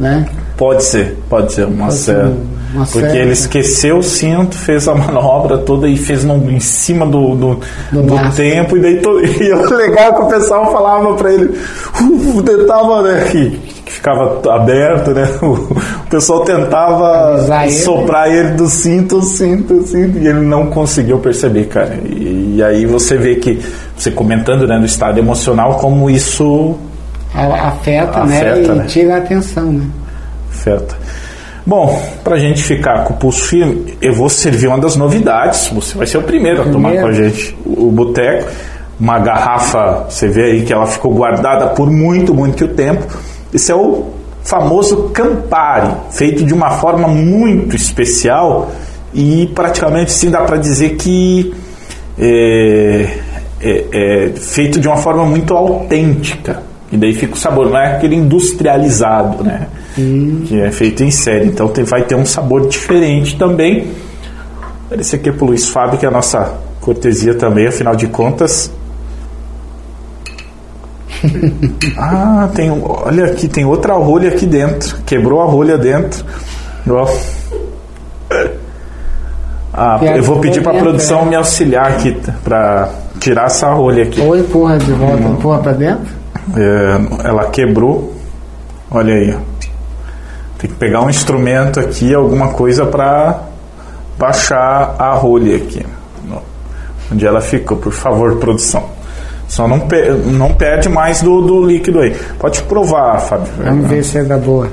[0.00, 0.26] né?
[0.56, 2.32] Pode ser, pode ser uma Pode ser.
[2.74, 3.18] Uma Porque série.
[3.18, 7.60] ele esqueceu o cinto, fez a manobra toda e fez no, em cima do, do,
[7.92, 8.76] Do do tempo.
[8.76, 11.56] E daí to- e o legal é que o pessoal falava pra ele,
[12.00, 13.24] uh, tentava, né?
[13.30, 13.50] Que,
[13.84, 15.28] que ficava aberto, né?
[15.42, 20.66] O, pessoal tentava Avisar soprar ele do cinto, o cinto, o cinto, e ele não
[20.66, 21.98] conseguiu perceber, cara.
[22.04, 23.60] E, e aí você vê que,
[23.96, 26.76] você comentando né, do estado emocional, como isso
[27.34, 28.62] Afeta, Afeta, né?
[28.64, 28.84] E né?
[28.86, 29.84] tira a atenção, né?
[30.52, 30.96] Afeta.
[31.66, 35.68] Bom, pra gente ficar com o pulso firme, eu vou servir uma das novidades.
[35.68, 38.50] Você vai ser o primeiro a tomar com a gente o, o boteco.
[39.00, 43.04] Uma garrafa, você vê aí que ela ficou guardada por muito, muito tempo.
[43.52, 44.04] Esse é o
[44.42, 48.70] famoso Campari, feito de uma forma muito especial
[49.14, 51.54] e praticamente sim dá para dizer que
[52.18, 53.08] é,
[53.60, 56.62] é- é feito de uma forma muito autêntica.
[56.94, 59.66] E daí fica o sabor, não é aquele industrializado, né?
[60.46, 61.46] Que é feito em série.
[61.48, 63.88] Então tem- vai ter um sabor diferente também.
[64.92, 68.70] Esse aqui é pro Luiz Fábio, que é a nossa cortesia também, afinal de contas.
[71.98, 72.70] ah, tem.
[72.70, 74.96] Olha aqui, tem outra rolha aqui dentro.
[75.04, 76.24] Quebrou a rolha dentro.
[76.88, 77.08] Ó.
[79.72, 84.20] Ah, eu vou pedir para a produção me auxiliar aqui para tirar essa rolha aqui.
[84.20, 86.23] Ou empurra de volta, empurra pra dentro.
[86.56, 88.14] É, ela quebrou.
[88.90, 89.36] Olha aí.
[90.58, 93.40] Tem que pegar um instrumento aqui, alguma coisa para
[94.18, 95.84] baixar a rolha aqui.
[97.12, 98.84] Onde ela ficou, por favor, produção.
[99.46, 102.16] Só não, pe- não perde mais do, do líquido aí.
[102.38, 103.52] Pode provar, Fábio.
[103.62, 104.68] Vamos ver se é da boa.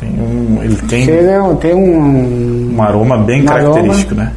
[0.00, 2.74] Tem um, ele tem Ele é um- tem um.
[2.76, 3.72] um aroma bem Um aroma.
[3.74, 4.32] característico, né?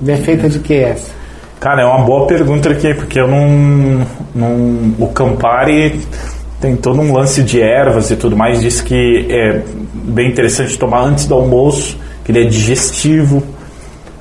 [0.00, 1.10] Defeito de que é essa?
[1.60, 4.06] Cara, é uma boa pergunta aqui, porque eu não.
[4.34, 6.00] não o Campari
[6.60, 8.60] tem todo um lance de ervas e tudo mais.
[8.60, 9.62] Diz que é
[9.94, 13.42] bem interessante tomar antes do almoço, que ele é digestivo.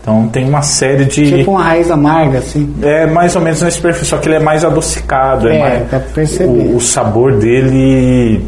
[0.02, 1.40] Então tem uma série de.
[1.40, 2.74] Tipo uma raiz amarga, assim.
[2.82, 5.50] É mais ou menos nesse perfil, só que ele é mais adocicado.
[5.50, 6.48] É, É, mais, pra perceber.
[6.48, 8.46] O, o sabor dele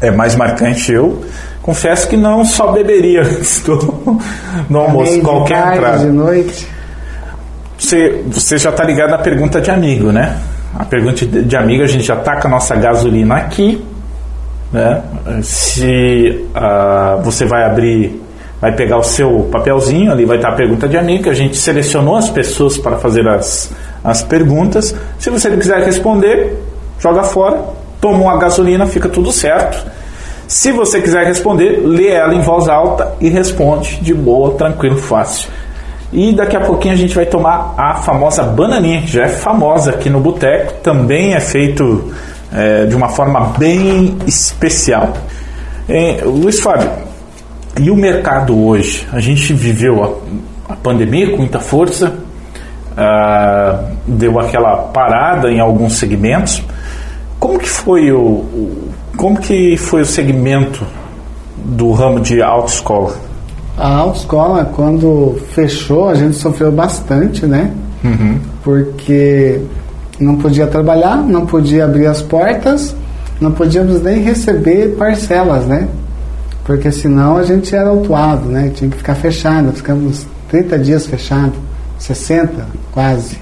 [0.00, 0.92] é mais marcante.
[0.92, 1.22] Eu,
[1.62, 3.78] confesso que não só beberia antes do,
[4.68, 5.98] do almoço, qualquer tarde, entrada.
[5.98, 6.73] de noite.
[7.84, 10.38] Você, você já está ligado na pergunta de amigo, né?
[10.74, 13.84] A pergunta de, amigo, a gente já tá com a nossa gasolina aqui,
[14.72, 15.02] né?
[15.42, 18.22] Se ah, você vai abrir,
[18.58, 22.16] vai pegar o seu papelzinho, ali vai estar a pergunta de amigo, a gente selecionou
[22.16, 23.70] as pessoas para fazer as,
[24.02, 24.94] as perguntas.
[25.18, 26.56] Se você não quiser responder,
[26.98, 27.62] joga fora,
[28.00, 29.86] toma uma gasolina, fica tudo certo.
[30.48, 35.50] Se você quiser responder, lê ela em voz alta e responde de boa, tranquilo, fácil.
[36.14, 39.90] E daqui a pouquinho a gente vai tomar a famosa bananinha, que já é famosa
[39.90, 42.14] aqui no boteco, também é feito
[42.52, 45.12] é, de uma forma bem especial.
[45.88, 46.88] É, Luiz Fábio,
[47.80, 49.04] e o mercado hoje?
[49.12, 50.04] A gente viveu
[50.68, 52.14] a, a pandemia com muita força,
[52.96, 56.62] ah, deu aquela parada em alguns segmentos.
[57.40, 60.86] Como que foi o, o como que foi o segmento
[61.56, 63.33] do ramo de autoescola?
[63.76, 67.72] A autoescola, quando fechou, a gente sofreu bastante, né?
[68.62, 69.60] Porque
[70.20, 72.94] não podia trabalhar, não podia abrir as portas,
[73.40, 75.88] não podíamos nem receber parcelas, né?
[76.64, 78.70] Porque senão a gente era autuado, né?
[78.74, 79.72] Tinha que ficar fechado.
[79.72, 81.52] Ficamos 30 dias fechado,
[81.98, 83.38] 60 quase.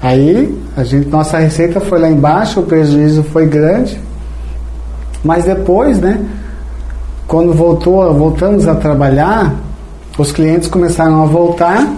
[0.00, 4.00] Aí a gente, nossa receita foi lá embaixo, o prejuízo foi grande.
[5.22, 6.24] Mas depois, né?
[7.30, 9.54] Quando voltou, voltamos a trabalhar,
[10.18, 11.88] os clientes começaram a voltar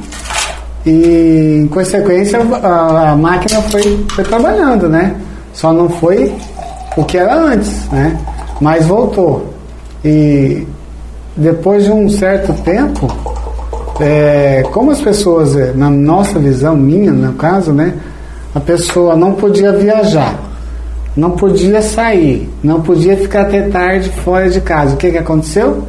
[0.84, 5.16] e, em consequência, a, a máquina foi, foi trabalhando, né?
[5.54, 6.34] Só não foi
[6.98, 8.14] o que era antes, né?
[8.60, 9.54] Mas voltou.
[10.04, 10.66] E
[11.34, 13.10] depois de um certo tempo,
[14.00, 17.94] é, como as pessoas, na nossa visão, minha no caso, né?
[18.54, 20.38] A pessoa não podia viajar,
[21.16, 24.94] não podia sair, não podia ficar até tarde fora de casa.
[24.94, 25.82] O que, que aconteceu?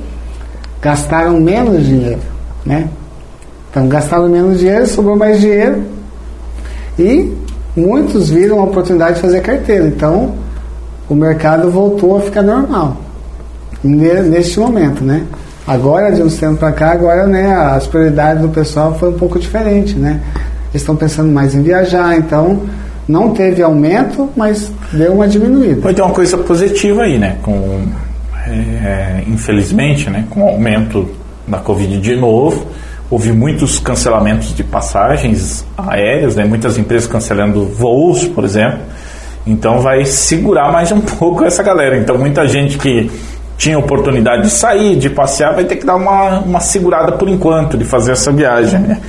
[0.82, 2.20] Gastaram menos dinheiro,
[2.66, 2.88] né?
[3.72, 5.84] Então gastaram menos dinheiro, sobrou mais dinheiro
[7.00, 7.34] e
[7.76, 9.88] muitos viram a oportunidade de fazer carteira.
[9.88, 10.36] Então
[11.10, 12.98] o mercado voltou a ficar normal
[13.84, 15.24] ne- neste momento, né?
[15.66, 19.40] Agora, de uns tempos para cá, agora, né, as prioridades do pessoal foi um pouco
[19.40, 20.20] diferente, né?
[20.72, 22.62] Eles estão pensando mais em viajar, então
[23.08, 25.82] não teve aumento, mas deu uma diminuída.
[25.82, 27.38] Vai ter uma coisa positiva aí, né?
[27.42, 27.86] Com,
[28.48, 30.26] é, infelizmente, né?
[30.30, 31.08] Com o aumento
[31.48, 32.68] da Covid de novo,
[33.10, 36.46] houve muitos cancelamentos de passagens aéreas, né?
[36.46, 38.80] Muitas empresas cancelando voos, por exemplo.
[39.46, 41.98] Então vai segurar mais um pouco essa galera.
[41.98, 43.12] Então muita gente que
[43.58, 47.78] tinha oportunidade de sair, de passear, vai ter que dar uma, uma segurada por enquanto
[47.78, 49.00] de fazer essa viagem, né?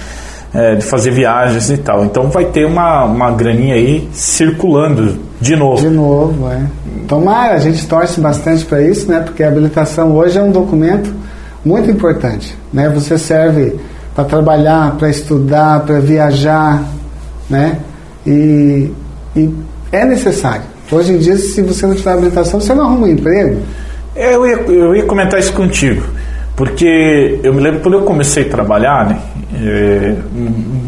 [0.55, 2.05] É, de fazer viagens e tal.
[2.05, 5.83] Então vai ter uma, uma graninha aí circulando de novo.
[5.83, 6.63] De novo, é.
[7.09, 9.19] Tomara, a gente torce bastante para isso, né?
[9.19, 11.13] Porque a habilitação hoje é um documento
[11.65, 12.89] muito importante, né?
[12.91, 13.75] Você serve
[14.15, 16.85] para trabalhar, para estudar, para viajar,
[17.51, 17.79] né?
[18.27, 18.91] E,
[19.35, 19.53] e
[19.91, 20.63] é necessário.
[20.91, 23.61] Hoje em dia, se você não tiver habilitação, você não arruma um emprego.
[24.15, 26.05] Eu ia, eu ia comentar isso contigo,
[26.55, 29.19] porque eu me lembro quando eu comecei a trabalhar, né,
[29.55, 30.17] é,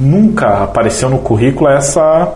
[0.01, 2.35] nunca apareceu no currículo essa,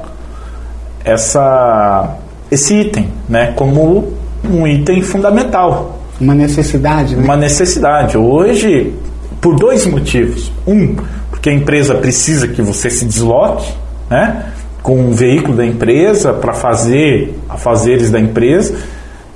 [1.05, 2.17] essa,
[2.51, 4.13] esse item, né, como
[4.45, 7.23] um item fundamental, Uma necessidade, né?
[7.23, 8.17] uma necessidade.
[8.17, 8.95] Hoje,
[9.41, 10.53] por dois motivos.
[10.67, 10.97] Um,
[11.31, 13.73] porque a empresa precisa que você se desloque,
[14.09, 14.47] né?
[14.83, 18.79] Com um veículo da empresa para fazer afazeres da empresa.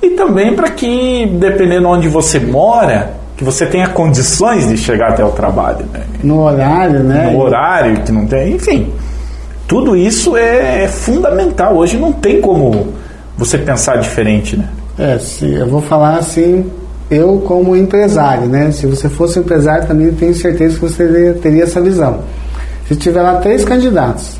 [0.01, 5.23] E também para que, dependendo onde você mora, que você tenha condições de chegar até
[5.23, 5.85] o trabalho.
[5.93, 6.03] Né?
[6.23, 7.31] No horário, né?
[7.31, 8.93] No horário que não tem, enfim.
[9.67, 11.75] Tudo isso é, é fundamental.
[11.75, 12.93] Hoje não tem como
[13.37, 14.69] você pensar diferente, né?
[14.97, 16.71] É, se, eu vou falar assim,
[17.11, 18.71] eu como empresário, né?
[18.71, 22.21] Se você fosse empresário também tenho certeza que você teria, teria essa visão.
[22.87, 24.37] Se tiver lá três candidatos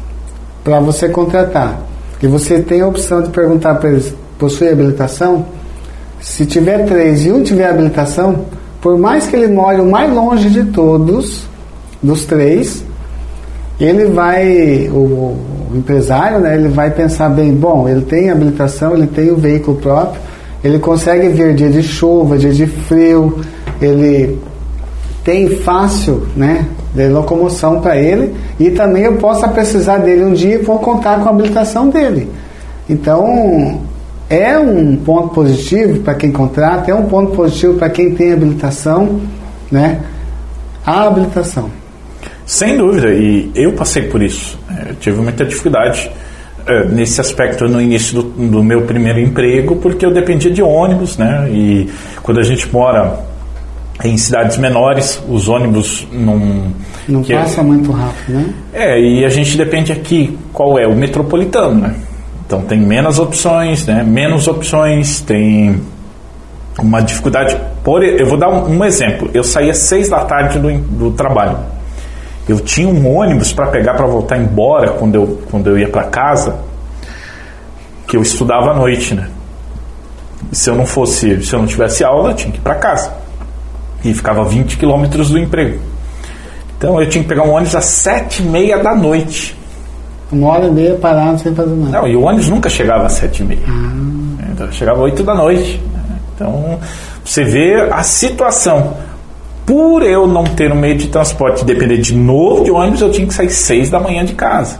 [0.63, 1.81] para você contratar
[2.21, 5.45] e você tem a opção de perguntar para eles, possui habilitação?
[6.21, 8.45] Se tiver três e um tiver habilitação,
[8.85, 11.47] por mais que ele more o mais longe de todos,
[12.03, 12.85] dos três,
[13.79, 15.35] ele vai, o,
[15.71, 19.77] o empresário, né, ele vai pensar bem, bom, ele tem habilitação, ele tem o veículo
[19.77, 20.21] próprio,
[20.63, 23.39] ele consegue vir dia de chuva, dia de frio,
[23.81, 24.39] ele
[25.23, 30.53] tem fácil, né, de locomoção para ele e também eu possa precisar dele um dia
[30.53, 32.29] e vou contar com a habilitação dele.
[32.87, 33.81] Então,
[34.29, 39.21] é um ponto positivo para quem contrata, é um ponto positivo para quem tem habilitação,
[39.71, 40.01] né,
[40.85, 41.69] a habilitação.
[42.45, 44.59] Sem dúvida, e eu passei por isso.
[44.69, 46.11] É, Eu tive muita dificuldade
[46.67, 51.17] é, nesse aspecto no início do, do, meu primeiro emprego, porque eu dependia de ônibus,
[51.17, 51.47] né?
[51.49, 51.89] E
[52.21, 53.19] quando a gente mora
[54.03, 56.71] em cidades menores, os ônibus não.
[57.07, 58.53] Não passa é, muito rápido, né?
[58.73, 61.95] É, e a gente depende aqui qual é o metropolitano, né?
[62.45, 64.03] Então tem menos opções, né?
[64.03, 65.81] Menos opções, tem
[66.79, 67.59] uma dificuldade.
[67.83, 69.29] Por, eu vou dar um, um exemplo.
[69.33, 71.57] Eu saía seis da tarde do, do trabalho.
[72.47, 76.03] Eu tinha um ônibus para pegar para voltar embora quando eu, quando eu ia para
[76.03, 76.59] casa,
[78.07, 79.29] que eu estudava à noite, né?
[80.51, 83.11] Se eu não fosse, se eu não tivesse aula, eu tinha que ir para casa.
[84.03, 85.79] E ficava 20 quilômetros do emprego.
[86.77, 89.57] Então eu tinha que pegar um ônibus às sete e meia da noite.
[90.31, 91.99] Uma hora e meia parado sem fazer nada.
[91.99, 93.61] Não, e o ônibus nunca chegava às sete e meia.
[93.67, 94.51] Ah.
[94.51, 95.81] Então, chegava às oito da noite.
[96.33, 96.79] Então,
[97.23, 98.93] você vê a situação.
[99.65, 103.25] Por eu não ter um meio de transporte depender de novo de ônibus, eu tinha
[103.25, 104.79] que sair seis da manhã de casa.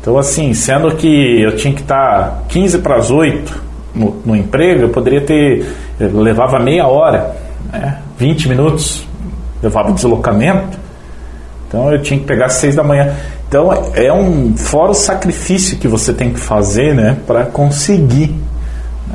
[0.00, 3.62] Então, assim, sendo que eu tinha que estar 15 para as 8
[3.94, 5.66] no, no emprego, eu poderia ter.
[5.98, 7.34] Eu levava meia hora,
[7.72, 9.06] né, 20 minutos,
[9.62, 10.78] levava deslocamento.
[11.66, 13.14] Então, eu tinha que pegar seis da manhã.
[13.54, 14.56] Então, é um.
[14.56, 18.34] Fora o sacrifício que você tem que fazer né, para conseguir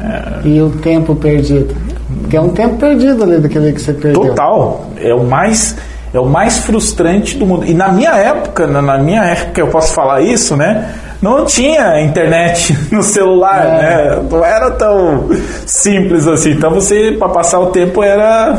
[0.02, 0.48] é...
[0.48, 1.76] E o tempo perdido?
[2.22, 4.28] Porque é um tempo perdido ali daquele que você perdeu.
[4.28, 4.86] Total.
[4.98, 5.76] É o mais
[6.14, 7.66] é o mais frustrante do mundo.
[7.66, 10.90] E na minha época, na minha época eu posso falar isso, né?
[11.22, 13.70] Não tinha internet no celular, é.
[13.70, 14.24] né?
[14.32, 15.30] Não era tão
[15.66, 16.52] simples assim.
[16.52, 18.58] Então você, para passar o tempo, era.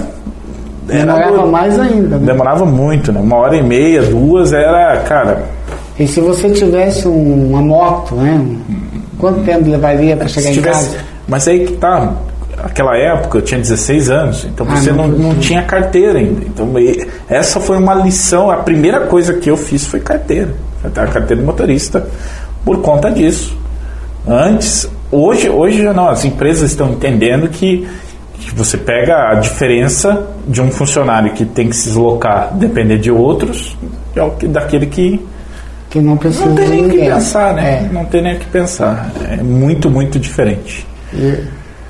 [0.88, 1.46] era Demorava do...
[1.46, 2.18] mais ainda.
[2.18, 2.26] Né?
[2.26, 3.18] Demorava muito, né?
[3.18, 5.59] Uma hora e meia, duas, era, cara.
[6.00, 8.42] E se você tivesse um, uma moto, né?
[9.18, 10.58] Quanto tempo levaria para chegar tivesse...
[10.58, 11.04] em casa?
[11.28, 12.14] Mas aí que tá.
[12.56, 16.42] Aquela época eu tinha 16 anos, então ah, você não, não, não tinha carteira ainda.
[16.46, 16.72] Então
[17.28, 18.50] essa foi uma lição.
[18.50, 20.54] A primeira coisa que eu fiz foi carteira.
[20.82, 22.06] A carteira de motorista
[22.64, 23.56] por conta disso.
[24.26, 27.86] Antes, hoje, hoje já não, as empresas estão entendendo que,
[28.38, 33.10] que você pega a diferença de um funcionário que tem que se deslocar, depender de
[33.10, 33.76] outros,
[34.16, 35.20] é daquele que
[35.90, 37.88] que não precisa não tem nem o que pensar, né?
[37.90, 37.92] É.
[37.92, 39.10] Não tem nem o que pensar.
[39.28, 40.86] É muito, muito diferente.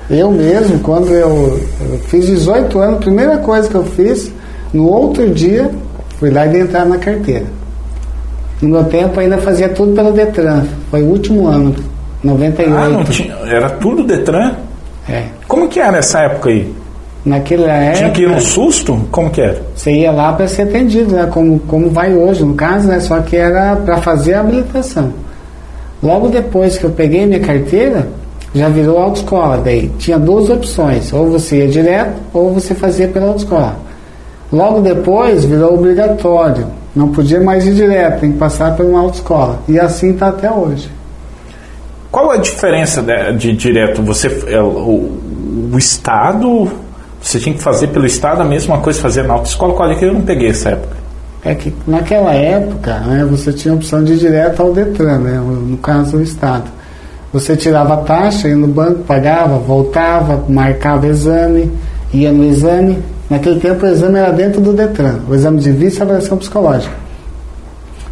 [0.09, 4.33] Eu mesmo, quando eu, eu fiz 18 anos, a primeira coisa que eu fiz,
[4.73, 5.69] no outro dia,
[6.17, 7.45] fui lá e entrar na carteira.
[8.59, 10.65] No meu tempo ainda fazia tudo pelo Detran.
[10.89, 11.75] Foi o último ano,
[12.23, 12.75] 98.
[12.75, 14.55] Ah, não tinha, era tudo Detran?
[15.07, 15.25] É.
[15.47, 16.73] Como que era essa época aí?
[17.23, 17.97] Naquela época.
[17.97, 18.99] Tinha que ir um susto?
[19.11, 19.61] Como que era?
[19.75, 21.29] Você ia lá para ser atendido, né?
[21.31, 22.99] Como, como vai hoje, no caso, né?
[22.99, 25.13] Só que era para fazer a habilitação.
[26.01, 28.07] Logo depois que eu peguei minha carteira,
[28.53, 29.59] já virou autoescola.
[29.63, 33.77] Daí tinha duas opções, ou você ia direto ou você fazia pela autoescola.
[34.51, 39.59] Logo depois virou obrigatório, não podia mais ir direto, tem que passar por uma autoescola.
[39.67, 40.89] E assim está até hoje.
[42.11, 44.03] Qual a diferença de, de direto?
[44.03, 45.09] Você, é, o,
[45.71, 46.69] o, Estado,
[47.21, 49.73] você tinha que fazer pelo Estado a mesma coisa fazer na autoescola?
[49.73, 50.97] Qual é que eu não peguei essa época?
[51.43, 55.39] É que naquela época né, você tinha a opção de ir direto ao Detran, né,
[55.39, 56.65] no caso o Estado.
[57.31, 61.71] Você tirava a taxa, ia no banco, pagava, voltava, marcava exame,
[62.13, 62.99] ia no exame.
[63.29, 66.93] Naquele tempo o exame era dentro do Detran, o exame de vista e avaliação psicológica.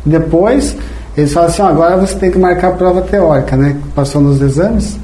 [0.05, 0.75] Depois,
[1.17, 3.75] eles falam assim, agora você tem que marcar a prova teórica, né?
[3.93, 4.97] Passou nos exames.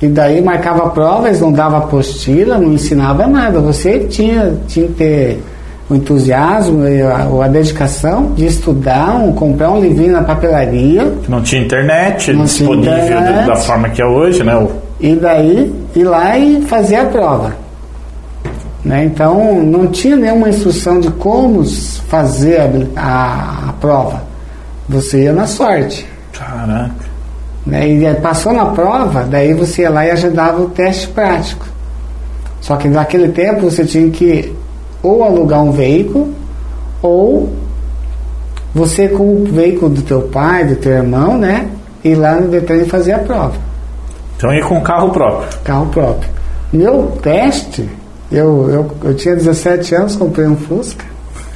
[0.00, 3.60] E daí marcava a prova, eles não davam apostila, não ensinava nada.
[3.60, 5.42] Você tinha, tinha que ter
[5.90, 11.12] o entusiasmo e a, a, dedicação de estudar, um, comprar um livrinho na papelaria.
[11.28, 14.68] Não tinha internet não disponível tinha internet, da forma que é hoje, né?
[15.00, 17.56] E daí ir lá e fazer a prova.
[18.84, 19.04] Né?
[19.04, 21.64] Então não tinha nenhuma instrução de como
[22.08, 24.22] fazer a, a, a prova.
[24.88, 26.06] Você ia na sorte.
[26.32, 27.07] Caraca.
[27.68, 27.86] Né?
[27.86, 31.66] E passou na prova, daí você ia lá e agendava o teste prático.
[32.62, 34.54] Só que naquele tempo você tinha que
[35.02, 36.34] ou alugar um veículo
[37.02, 37.52] ou
[38.74, 41.68] você com o veículo do teu pai, do teu irmão, né?
[42.02, 43.54] Ir lá no Detran e fazer a prova.
[44.36, 45.48] Então ir com carro próprio.
[45.62, 46.30] Carro próprio.
[46.72, 47.88] Meu teste,
[48.32, 51.04] eu, eu, eu tinha 17 anos, comprei um Fusca.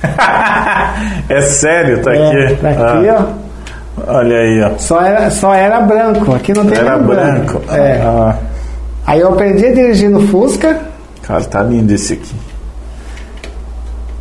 [1.29, 2.57] é sério, tá é, aqui.
[2.57, 3.29] Tá aqui, ah.
[3.38, 3.41] ó.
[4.06, 4.78] Olha aí, ó.
[4.78, 7.58] Só era, só era branco, aqui não tem Era branco.
[7.58, 7.72] branco.
[7.72, 8.00] É.
[8.02, 8.36] Ah.
[9.07, 10.78] Aí eu aprendi a dirigir no Fusca.
[11.22, 12.34] Cara, tá lindo esse aqui.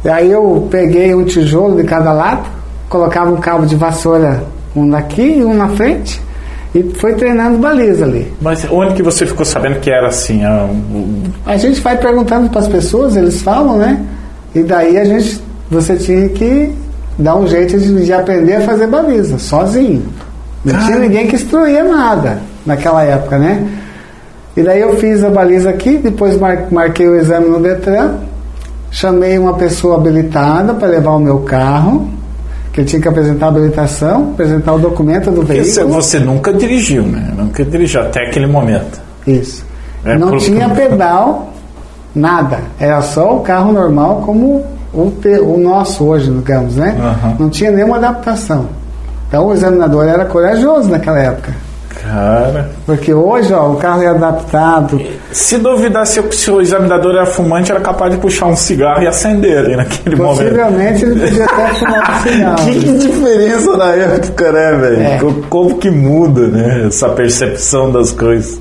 [0.03, 2.47] E aí eu peguei um tijolo de cada lado,
[2.89, 4.43] colocava um cabo de vassoura,
[4.75, 6.19] um daqui e um na frente,
[6.73, 8.33] e foi treinando baliza ali.
[8.41, 10.43] Mas onde que você ficou sabendo que era assim?
[10.43, 10.67] A,
[11.45, 14.03] a gente vai perguntando para as pessoas, eles falam, né?
[14.55, 16.73] E daí a gente, você tinha que
[17.17, 20.03] dar um jeito de, de aprender a fazer baliza, sozinho.
[20.63, 20.85] Não Cara.
[20.85, 23.67] tinha ninguém que instruía nada naquela época, né?
[24.55, 28.15] E daí eu fiz a baliza aqui, depois mar- marquei o exame no Detran,
[28.91, 32.09] chamei uma pessoa habilitada para levar o meu carro,
[32.73, 35.89] que eu tinha que apresentar a habilitação, apresentar o documento do veículo.
[35.89, 37.33] você nunca dirigiu, né?
[37.35, 38.99] Nunca dirigiu até aquele momento.
[39.25, 39.65] Isso.
[40.05, 41.53] É, não tinha pedal,
[42.13, 42.59] nada.
[42.79, 45.11] Era só o carro normal como o,
[45.43, 46.95] o nosso hoje, digamos, né?
[46.99, 47.35] Aham.
[47.39, 48.67] Não tinha nenhuma adaptação.
[49.27, 51.53] Então o examinador era corajoso naquela época.
[52.03, 52.71] Cara.
[52.85, 54.99] Porque hoje, ó, o carro é adaptado.
[55.31, 59.03] Se duvidasse se o- se o examinador era fumante, era capaz de puxar um cigarro
[59.03, 60.37] e acender ali naquele momento.
[60.39, 62.65] Possivelmente ele podia até fumar um cigarro.
[62.65, 65.01] Que diferença na época, né, velho?
[65.01, 65.17] É.
[65.19, 66.85] Co- Como que muda, né?
[66.87, 68.59] Essa percepção das coisas.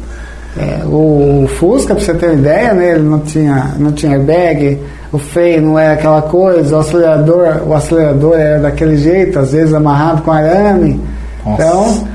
[0.58, 4.12] É, o, o Fusca, pra você ter uma ideia, né, ele não tinha, não tinha
[4.12, 4.78] airbag,
[5.12, 9.72] o freio não era aquela coisa, o acelerador, o acelerador era daquele jeito, às vezes
[9.72, 11.00] amarrado com arame.
[11.46, 11.62] Nossa.
[11.62, 12.08] Então,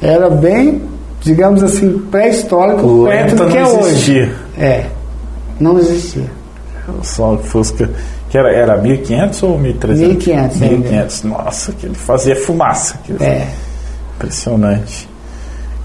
[0.00, 0.82] era bem,
[1.20, 3.88] digamos assim, pré-histórico O perto do que é não hoje.
[3.90, 4.32] existia.
[4.58, 4.84] É,
[5.58, 6.26] não existia.
[7.02, 7.90] Só que Fusca.
[8.30, 10.08] Que era, era 1500 ou 1300?
[10.14, 10.76] 1500 ainda.
[10.76, 11.22] 1500.
[11.24, 12.94] Nossa, que ele fazia fumaça.
[12.94, 13.20] aquilo.
[13.22, 13.48] É.
[14.16, 15.08] Impressionante.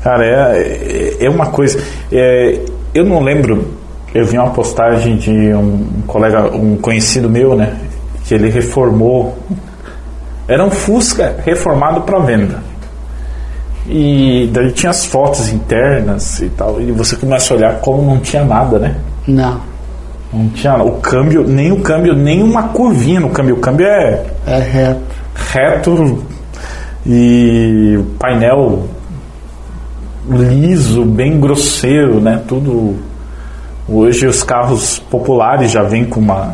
[0.05, 1.83] Cara, é, é, uma coisa.
[2.11, 2.59] é,
[2.93, 3.73] eu não lembro.
[4.13, 7.75] Eu vi uma postagem de um colega, um conhecido meu, né?
[8.23, 9.35] Que ele reformou.
[10.47, 12.59] Era um Fusca reformado para venda.
[13.87, 16.79] E daí tinha as fotos internas e tal.
[16.79, 18.95] E você começa a olhar como não tinha nada, né?
[19.27, 19.59] Não,
[20.31, 23.55] Não tinha o câmbio, nem o câmbio, nem uma curvinha no câmbio.
[23.55, 25.01] O câmbio é é reto.
[25.33, 26.23] reto
[27.07, 28.87] e o painel
[30.29, 32.41] liso, bem grosseiro, né?
[32.47, 32.95] Tudo.
[33.87, 36.53] Hoje os carros populares já vêm com uma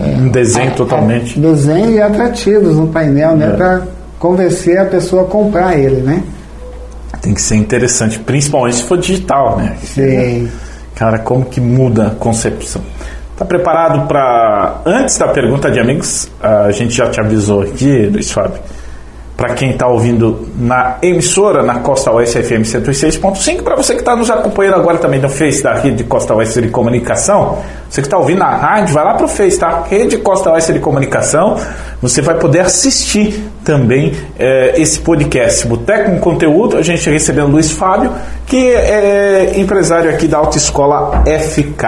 [0.00, 1.38] um desenho totalmente.
[1.38, 3.56] Desenho e atrativos no painel, né, É.
[3.56, 3.82] para
[4.18, 6.22] convencer a pessoa a comprar ele, né?
[7.20, 9.76] Tem que ser interessante, principalmente se for digital, né?
[9.82, 10.48] Sim.
[10.94, 12.82] Cara, como que muda a concepção?
[13.36, 16.28] Tá preparado para antes da pergunta de amigos?
[16.40, 18.60] A gente já te avisou aqui, Luiz Fábio.
[19.36, 24.14] Para quem está ouvindo na emissora, na Costa Oeste FM 106.5, para você que está
[24.14, 27.58] nos acompanhando agora também no Face da Rede Costa Oeste de Comunicação,
[27.88, 29.84] você que está ouvindo na rádio, vai lá para o Face, tá?
[29.88, 31.56] Rede Costa Oeste de Comunicação,
[32.00, 35.66] você vai poder assistir também eh, esse podcast.
[35.66, 38.12] Boteco com Conteúdo, a gente recebendo Luiz Fábio,
[38.46, 41.84] que é empresário aqui da Autoescola FK.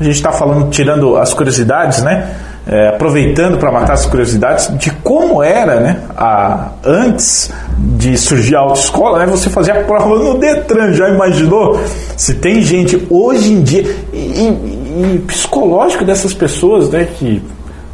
[0.00, 2.34] A gente está falando, tirando as curiosidades, né?
[2.70, 6.02] É, aproveitando para matar as curiosidades de como era, né?
[6.14, 9.26] A, antes de surgir a autoescola, né?
[9.26, 11.80] Você fazia a prova no Detran, já imaginou?
[12.14, 17.08] Se tem gente hoje em dia e, e- psicológico dessas pessoas, né?
[17.18, 17.42] Que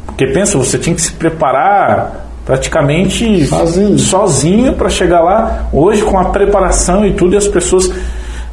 [0.05, 3.97] porque pensa, você tinha que se preparar praticamente Sozinho.
[3.99, 5.67] sozinho para chegar lá.
[5.73, 7.89] Hoje com a preparação e tudo, e as pessoas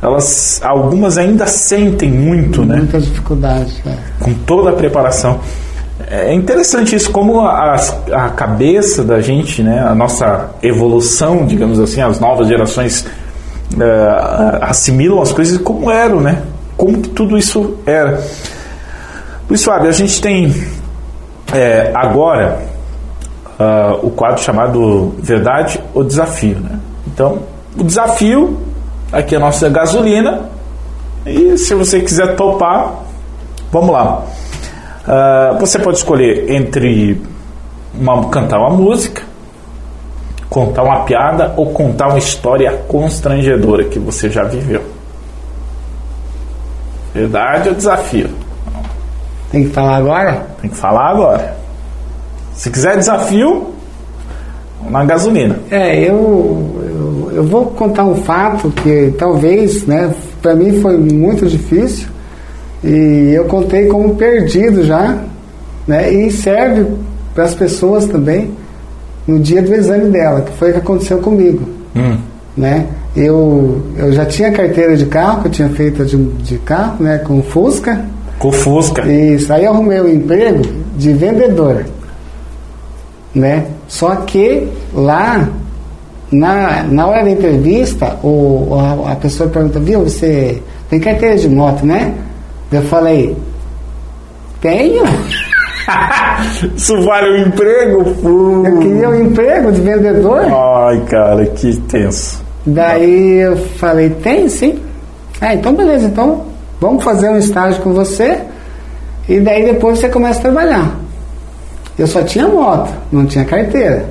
[0.00, 2.76] elas algumas ainda sentem muito, né?
[2.76, 3.80] Muitas dificuldades.
[3.86, 3.96] é.
[4.18, 5.40] com toda a preparação.
[6.14, 7.74] É interessante isso, como a,
[8.12, 13.06] a cabeça da gente, né, a nossa evolução, digamos assim, as novas gerações
[13.80, 16.42] é, assimilam as coisas como eram, né?
[16.76, 18.22] Como que tudo isso era.
[19.48, 20.54] Luiz Fábio, a gente tem
[21.50, 22.60] é, agora
[23.58, 26.78] ah, o quadro chamado Verdade ou Desafio, né?
[27.06, 27.38] Então,
[27.74, 28.58] o desafio,
[29.10, 30.42] aqui é a nossa gasolina,
[31.24, 32.96] e se você quiser topar,
[33.70, 34.26] vamos lá.
[35.06, 37.20] Ah, você pode escolher entre
[37.98, 39.22] uma- cantar uma música,
[40.48, 44.82] contar uma piada ou contar uma história constrangedora que você já viveu.
[47.14, 48.30] Verdade ou desafio?
[49.50, 50.46] Tem que falar agora?
[50.60, 51.56] Tem que falar agora.
[52.54, 53.74] Se quiser desafio,
[54.88, 55.58] na gasolina.
[55.70, 61.46] É, eu, eu, eu vou contar um fato que talvez, né, para mim foi muito
[61.46, 62.08] difícil
[62.84, 65.18] e eu contei como perdido já,
[65.86, 66.86] né, e serve
[67.34, 68.50] para as pessoas também
[69.26, 72.16] no dia do exame dela, que foi o que aconteceu comigo, Hum.
[72.56, 72.86] né?
[73.14, 77.18] Eu, eu já tinha carteira de carro, que eu tinha feito de, de carro, né,
[77.18, 78.04] com Fusca,
[78.38, 79.02] Com Fusca.
[79.06, 80.62] isso, aí eu arrumei o emprego
[80.96, 81.84] de vendedor.
[83.34, 83.66] Né?
[83.86, 85.48] Só que lá,
[86.30, 88.68] na, na hora da entrevista, o,
[89.06, 92.14] a, a pessoa pergunta, viu, você tem carteira de moto, né?
[92.72, 93.36] Eu falei,
[94.60, 95.04] tenho.
[96.74, 98.04] Isso vale o emprego?
[98.14, 98.66] Pô.
[98.66, 100.42] Eu queria um emprego de vendedor.
[100.44, 102.42] Ai, cara, que tenso.
[102.64, 104.80] Daí eu falei, tem sim.
[105.40, 106.44] Ah, então beleza, então
[106.80, 108.38] vamos fazer um estágio com você
[109.28, 110.96] e daí depois você começa a trabalhar.
[111.98, 114.06] Eu só tinha moto, não tinha carteira.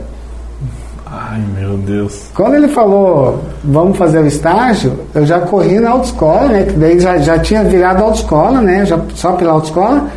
[1.32, 2.26] Ai, meu Deus.
[2.36, 6.64] Quando ele falou, vamos fazer o estágio, eu já corri na autoescola, né?
[6.66, 8.86] Que daí já, já tinha virado autoescola, né?
[8.86, 10.10] Já, só pela autoescola.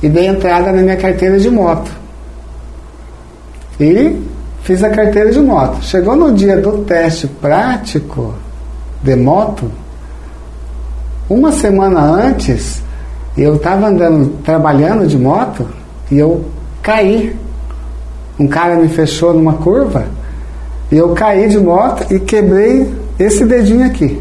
[0.00, 1.90] E dei entrada na minha carteira de moto.
[3.80, 4.24] E
[4.62, 5.82] fiz a carteira de moto.
[5.82, 8.32] Chegou no dia do teste prático
[9.02, 9.68] de moto,
[11.28, 12.80] uma semana antes,
[13.36, 15.66] eu estava andando, trabalhando de moto,
[16.08, 16.44] e eu
[16.80, 17.34] caí.
[18.38, 20.21] Um cara me fechou numa curva
[20.92, 22.88] e eu caí de moto e quebrei
[23.18, 24.20] esse dedinho aqui.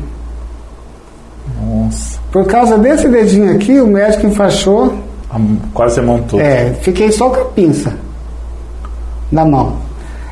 [1.61, 2.19] Nossa.
[2.31, 4.93] Por causa desse dedinho aqui, o médico enfaixou.
[5.29, 5.39] A-
[5.73, 6.39] Quase você montou.
[6.39, 7.93] É, fiquei só com a pinça
[9.31, 9.77] na mão.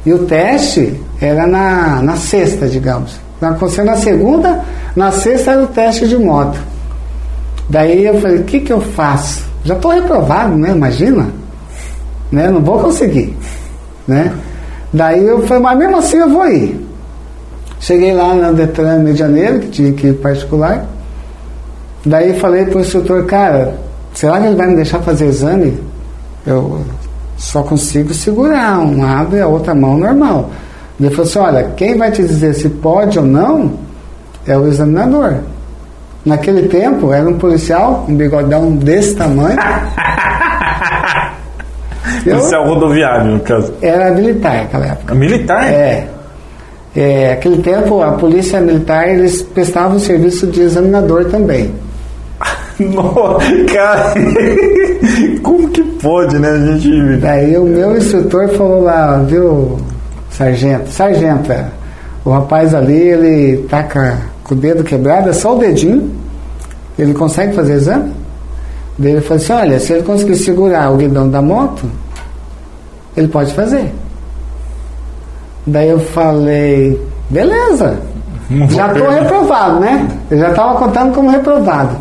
[0.06, 3.20] E o teste era na, na sexta, digamos.
[3.42, 4.64] Aconteceu na segunda,
[4.96, 6.60] na sexta era o teste de moto.
[7.70, 9.44] Daí eu falei, o que, que eu faço?
[9.64, 10.72] Já estou reprovado, né?
[10.72, 11.30] Imagina.
[12.32, 12.50] Né?
[12.50, 13.36] Não vou conseguir.
[14.08, 14.34] Né?
[14.92, 16.88] Daí eu falei, mas mesmo assim eu vou ir.
[17.80, 20.86] Cheguei lá na Detran Rio de Janeiro, que tinha que ir particular.
[22.06, 23.76] Daí falei pro instrutor, cara,
[24.14, 25.78] será que ele vai me deixar fazer exame?
[26.46, 26.82] Eu
[27.38, 30.50] só consigo segurar um lado e a outra mão normal.
[31.00, 33.74] Ele falou assim, olha, quem vai te dizer se pode ou não
[34.46, 35.36] é o examinador.
[36.26, 39.58] Naquele tempo era um policial, um bigodão desse tamanho.
[42.26, 43.74] Isso é rodoviário, no caso.
[43.82, 45.16] era militar naquela época.
[45.16, 45.64] Militar?
[45.72, 46.08] É.
[46.96, 51.72] É, aquele tempo a polícia militar eles prestavam o serviço de examinador também.
[52.80, 54.14] Nossa, cara.
[55.44, 57.18] Como que pode, né, gente?
[57.18, 59.78] Daí o meu instrutor falou lá, viu,
[60.32, 61.66] sargento, sargento, é,
[62.26, 66.10] o rapaz ali, ele tá com, a- com o dedo quebrado, é só o dedinho,
[66.98, 68.12] ele consegue fazer exame?
[68.98, 71.86] Daí ele falou assim, olha, se ele conseguir segurar o guidão da moto,
[73.20, 73.92] ele pode fazer.
[75.66, 77.00] Daí eu falei,
[77.30, 78.00] beleza,
[78.70, 80.08] já estou reprovado, né?
[80.32, 81.98] Eu já estava contando como reprovado.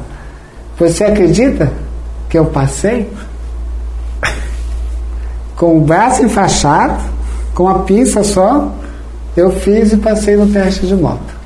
[0.79, 1.71] Você acredita
[2.29, 3.11] que eu passei?
[5.57, 7.03] Com o braço enfaixado,
[7.53, 8.73] com a pinça só,
[9.37, 11.37] eu fiz e passei no teste de moto.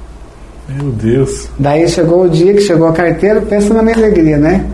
[0.68, 1.48] Meu Deus.
[1.58, 4.66] Daí chegou o dia que chegou a carteira, pensa na minha alegria, né?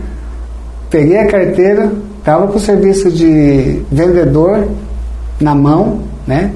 [0.89, 4.67] Peguei a carteira, estava com o serviço de vendedor
[5.39, 6.51] na mão, né?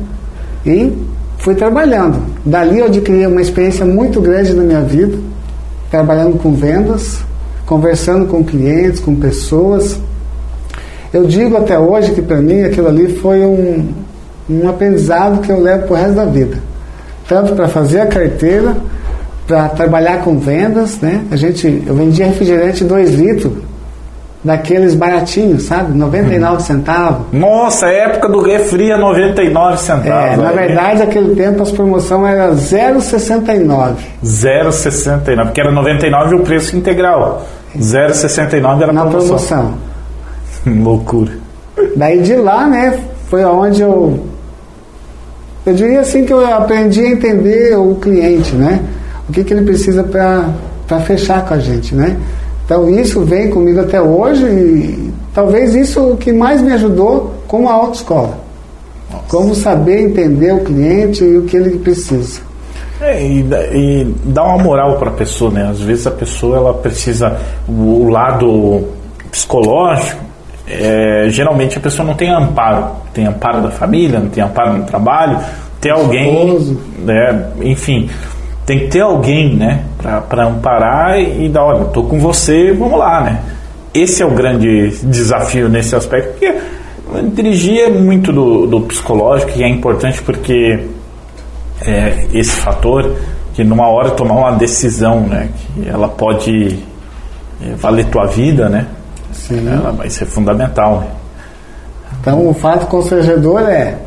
[0.66, 0.92] E
[1.38, 2.22] fui trabalhando.
[2.46, 5.18] Dali eu adquiri uma experiência muito grande na minha vida,
[5.90, 7.20] trabalhando com vendas,
[7.66, 10.00] conversando com clientes, com pessoas.
[11.14, 13.90] Eu digo até hoje que para mim aquilo ali foi um,
[14.50, 16.58] um aprendizado que eu levo pro resto da vida.
[17.28, 18.76] Tanto para fazer a carteira,
[19.48, 21.24] para trabalhar com vendas, né?
[21.30, 23.54] A gente, eu vendia refrigerante 2 litros,
[24.44, 25.98] daqueles baratinhos, sabe?
[25.98, 27.28] 99 centavos.
[27.32, 30.38] Nossa, época do refri a 99 É, centavos.
[30.38, 30.56] na aí.
[30.56, 37.46] verdade, aquele tempo as promoções eram 0,69 0,69, porque era 99 o preço integral.
[37.78, 39.28] 0,69 era na promoção.
[39.28, 39.74] promoção.
[40.84, 41.32] Loucura.
[41.96, 44.26] Daí de lá, né, foi onde eu.
[45.66, 48.82] Eu diria assim que eu aprendi a entender o cliente, né?
[49.30, 52.18] O que, que ele precisa para fechar com a gente, né?
[52.66, 57.68] Então isso vem comigo até hoje e talvez isso o que mais me ajudou como
[57.70, 58.38] a autoescola.
[59.28, 62.42] Como saber entender o cliente e o que ele precisa.
[63.02, 65.68] É, e, dá- e dá uma moral para a pessoa, né?
[65.70, 67.38] Às vezes a pessoa ela precisa
[67.68, 68.86] o, o lado
[69.30, 70.22] psicológico.
[70.68, 74.84] é, geralmente a pessoa não tem amparo, tem amparo da família, não tem amparo no
[74.86, 75.38] trabalho,
[75.82, 77.48] tem alguém, né?
[77.62, 78.10] Enfim,
[78.66, 79.84] tem que ter alguém, né?
[80.02, 83.40] Para amparar e, e dar, olha, tô com você, vamos lá, né?
[83.94, 86.56] Esse é o grande desafio nesse aspecto, porque
[87.34, 90.80] dirigir é muito do, do psicológico e é importante porque
[91.86, 93.16] é, esse fator
[93.54, 96.80] que numa hora tomar uma decisão, né, que ela pode
[97.62, 98.88] é, valer tua vida, né,
[99.32, 99.68] Sim.
[99.70, 101.02] ela vai ser fundamental.
[101.02, 101.08] Né?
[102.20, 103.98] Então o fato constrangedor é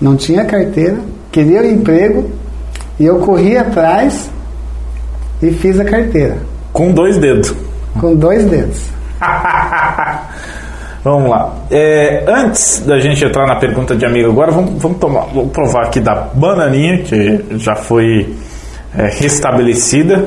[0.00, 0.98] não tinha carteira,
[1.30, 2.30] queria o emprego
[2.98, 4.30] e eu corri atrás
[5.42, 6.38] e fiz a carteira
[6.72, 7.54] Com dois dedos.
[8.00, 8.80] com dois dedos.
[11.04, 11.52] Vamos lá.
[11.68, 15.86] É, antes da gente entrar na pergunta de amigo agora, vamos, vamos tomar, vamos provar
[15.86, 18.32] aqui da bananinha que já foi
[18.96, 20.26] é, restabelecida.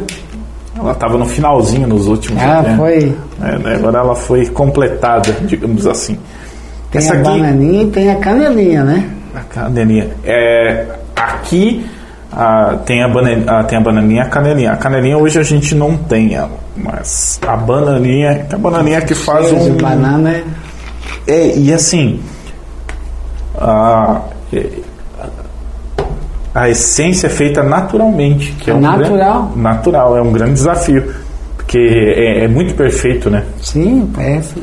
[0.77, 2.43] Ela estava no finalzinho nos últimos.
[2.43, 2.75] Ah, né?
[2.75, 3.15] foi.
[3.41, 6.17] É, né, agora ela foi completada, digamos assim.
[6.91, 9.09] Tem Essa a aqui, bananinha e tem a canelinha, né?
[9.33, 10.09] a canelinha.
[10.25, 10.85] É,
[11.15, 11.85] aqui
[12.31, 14.71] ah, tem, a bana, ah, tem a bananinha e a canelinha.
[14.73, 19.47] A canelinha hoje a gente não tem ela, mas a bananinha, a bananinha que faz
[19.47, 19.77] Cheio um.
[19.77, 20.43] banana é
[21.27, 22.19] É, e assim.
[24.53, 24.69] é,
[26.53, 28.51] a essência é feita naturalmente.
[28.53, 29.41] Que é, É um natural.
[29.43, 31.13] grande- natural, é um grande desafio.
[31.57, 33.43] Porque é, é muito perfeito, né?
[33.61, 34.55] Sim, parece.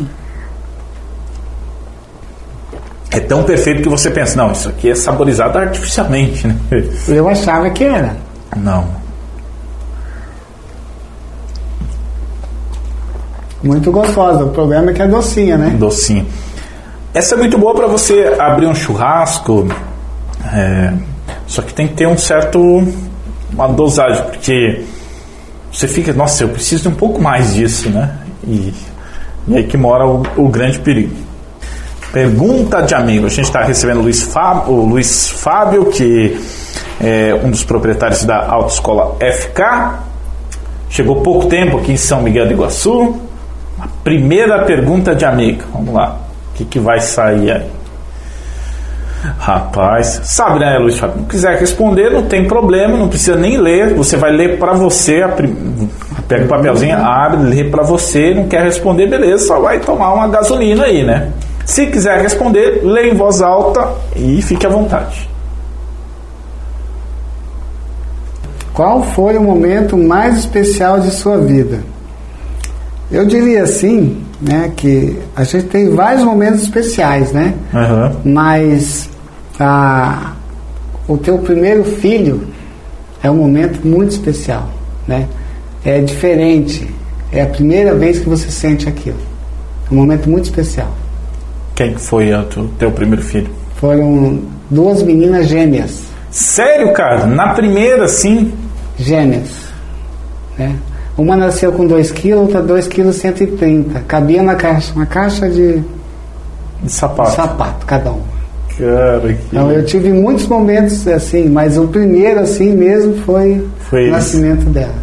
[3.12, 6.56] É tão perfeito que você pensa, não, isso aqui é saborizado artificialmente, né?
[7.08, 8.16] Eu achava que era.
[8.56, 8.86] Não.
[13.62, 14.44] Muito gostosa.
[14.44, 15.70] O problema é que é docinha, né?
[15.78, 16.26] docinho.
[17.14, 19.68] Essa é muito boa para você abrir um churrasco,
[20.50, 20.94] é,
[21.46, 22.58] só que tem que ter um certo
[23.52, 24.82] uma dosagem, porque
[25.70, 28.16] você fica, nossa, eu preciso de um pouco mais disso, né?
[28.44, 28.72] E,
[29.46, 31.14] e aí que mora o, o grande perigo.
[32.12, 33.26] Pergunta de amigo.
[33.26, 36.38] A gente está recebendo o Luiz, Fá- o Luiz Fábio, que
[37.00, 39.62] é um dos proprietários da Autoescola FK.
[40.90, 43.16] Chegou pouco tempo aqui em São Miguel do Iguaçu.
[43.80, 45.62] A primeira pergunta de amigo.
[45.72, 46.18] Vamos lá.
[46.52, 47.66] O que, que vai sair aí?
[49.38, 51.18] Rapaz, sabe, né, Luiz Fábio?
[51.18, 53.94] Não quiser responder, não tem problema, não precisa nem ler.
[53.94, 55.88] Você vai ler para você, prim-
[56.26, 58.34] pega o papelzinho, abre, lê para você.
[58.34, 61.30] Não quer responder, beleza, só vai tomar uma gasolina aí, né?
[61.64, 65.28] Se quiser responder, lê em voz alta e fique à vontade.
[68.72, 71.80] Qual foi o momento mais especial de sua vida?
[73.10, 77.54] Eu diria assim, né, que a gente tem vários momentos especiais, né?
[77.74, 78.16] Aham.
[78.24, 79.10] Mas
[79.60, 80.32] a,
[81.06, 82.48] o teu primeiro filho
[83.22, 84.70] é um momento muito especial,
[85.06, 85.28] né?
[85.84, 86.88] É diferente.
[87.30, 89.18] É a primeira vez que você sente aquilo.
[89.90, 91.01] É um momento muito especial.
[91.82, 93.50] Quem que foi o teu, teu primeiro filho?
[93.74, 94.38] Foram
[94.70, 97.26] duas meninas gêmeas, Sério, cara?
[97.26, 98.52] Na primeira, sim?
[98.96, 99.48] gêmeas,
[100.56, 100.76] né?
[101.18, 104.00] Uma nasceu com 2 kg, outra 2 kg 130.
[104.06, 105.82] Cabia na caixa, uma caixa de
[106.82, 107.32] De sapato.
[107.32, 108.22] sapato cada uma.
[108.78, 109.38] Cara, que...
[109.48, 114.66] Então eu tive muitos momentos assim, mas o primeiro assim mesmo foi, Foi o nascimento
[114.70, 114.94] delas.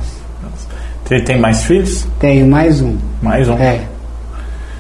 [1.03, 2.07] Tem, tem mais filhos?
[2.19, 2.95] Tenho mais um.
[3.21, 3.53] Mais um.
[3.57, 3.81] É.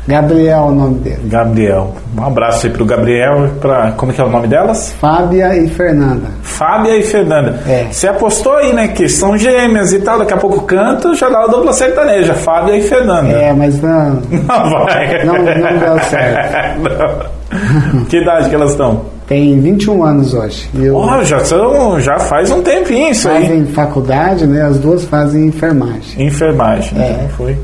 [0.09, 1.19] Gabriel é o nome dele.
[1.25, 1.93] Gabriel.
[2.17, 3.91] Um abraço aí pro Gabriel e pra.
[3.91, 4.91] Como que é o nome delas?
[4.99, 6.27] Fábia e Fernanda.
[6.41, 7.59] Fábia e Fernanda.
[7.67, 7.85] É.
[7.91, 8.87] Você apostou aí, né?
[8.87, 10.17] Que são gêmeas e tal.
[10.17, 12.33] Daqui a pouco canta, já dá a dupla sertaneja.
[12.33, 13.29] Fábia e Fernanda.
[13.31, 14.19] É, mas não.
[14.49, 15.23] Não vai.
[15.23, 16.79] Não- não deu certo.
[16.81, 17.39] Não.
[18.09, 19.01] Que idade que elas estão?
[19.27, 20.69] Tem 21 anos hoje.
[20.75, 23.43] Eu Ó, já, são, já faz um tempinho isso aí.
[23.43, 24.63] fazem faculdade, né?
[24.63, 26.25] As duas fazem enfermagem.
[26.27, 26.99] Enfermagem.
[26.99, 27.11] É.
[27.11, 27.55] Então foi.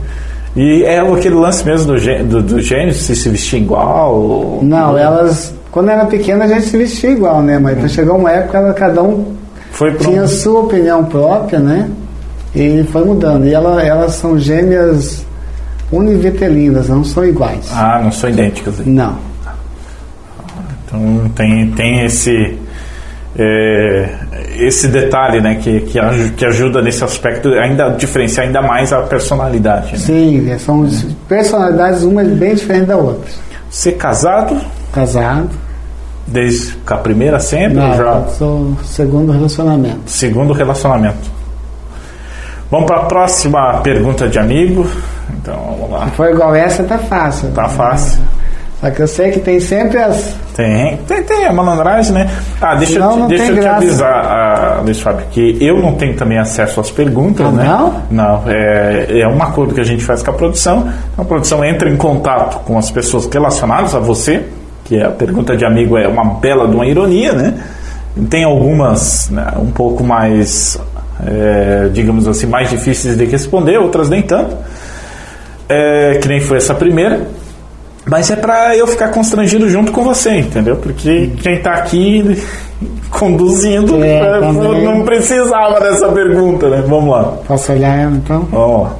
[0.56, 4.16] E é aquele lance mesmo do, do, do gênio, se se vestir igual.
[4.16, 5.54] ou- Não, elas.
[5.72, 7.60] Quando era pequena a gente se vestia igual, né?
[7.60, 9.36] Mas então chegou uma época ela, cada um
[9.72, 11.90] Foi tinha sua opinião própria, né?
[12.56, 13.46] E foi mudando.
[13.46, 15.26] E ela, elas são gêmeas
[15.92, 17.70] univitelinas, não são iguais.
[17.74, 18.76] Ah, não são idênticas.
[18.86, 19.18] Não.
[20.88, 22.58] Então tem, tem esse
[23.38, 24.10] é,
[24.58, 26.00] esse detalhe, né, que, que,
[26.36, 29.94] que ajuda nesse aspecto ainda diferenciar ainda mais a personalidade.
[29.94, 29.98] Né?
[29.98, 30.88] Sim, é, são
[31.28, 33.30] personalidades uma bem diferente da outra.
[33.70, 34.60] Ser casado
[34.94, 35.50] Casado.
[36.28, 40.02] desde a primeira sempre, Não, já sou segundo relacionamento.
[40.06, 41.36] segundo relacionamento.
[42.72, 44.88] Vamos para a próxima pergunta de amigo.
[45.42, 46.06] Então vamos lá.
[46.08, 47.52] Se for igual essa, tá fácil.
[47.52, 48.22] Tá fácil.
[48.82, 50.36] Só que eu sei que tem sempre as.
[50.56, 52.30] Tem, tem, tem a malandragem, né?
[52.62, 55.96] Ah, deixa, Senão eu, não deixa eu te avisar, ah, Luiz Fábio, que eu não
[55.96, 57.64] tenho também acesso às perguntas, Ah, né?
[57.66, 58.04] não?
[58.12, 60.88] Não, é, é um acordo que a gente faz com a produção.
[61.18, 64.46] A produção entra em contato com as pessoas relacionadas a você,
[64.84, 67.54] que a pergunta de amigo é uma bela de uma ironia, né?
[68.30, 70.80] Tem algumas né, um pouco mais,
[71.26, 74.56] é, digamos assim, mais difíceis de responder, outras nem tanto.
[75.68, 77.26] É, que nem foi essa primeira.
[78.08, 80.76] Mas é pra eu ficar constrangido junto com você, entendeu?
[80.76, 82.40] Porque quem tá aqui
[83.10, 84.84] conduzindo É, é, também.
[84.84, 86.84] não precisava dessa pergunta, né?
[86.88, 87.24] Vamos lá.
[87.48, 88.42] Posso olhar ela então?
[88.52, 88.96] Vamos lá.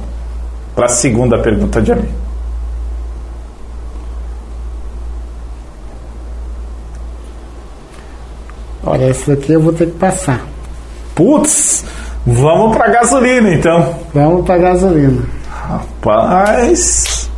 [0.74, 2.08] Pra segunda pergunta de amigo.
[8.84, 10.42] Olha, esse daqui eu vou ter que passar.
[11.14, 11.84] Putz,
[12.24, 13.94] vamos pra gasolina então.
[14.14, 15.22] Vamos para gasolina.
[15.50, 17.28] Rapaz,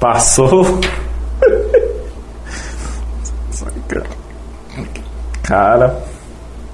[0.00, 0.80] passou.
[5.42, 6.02] Cara,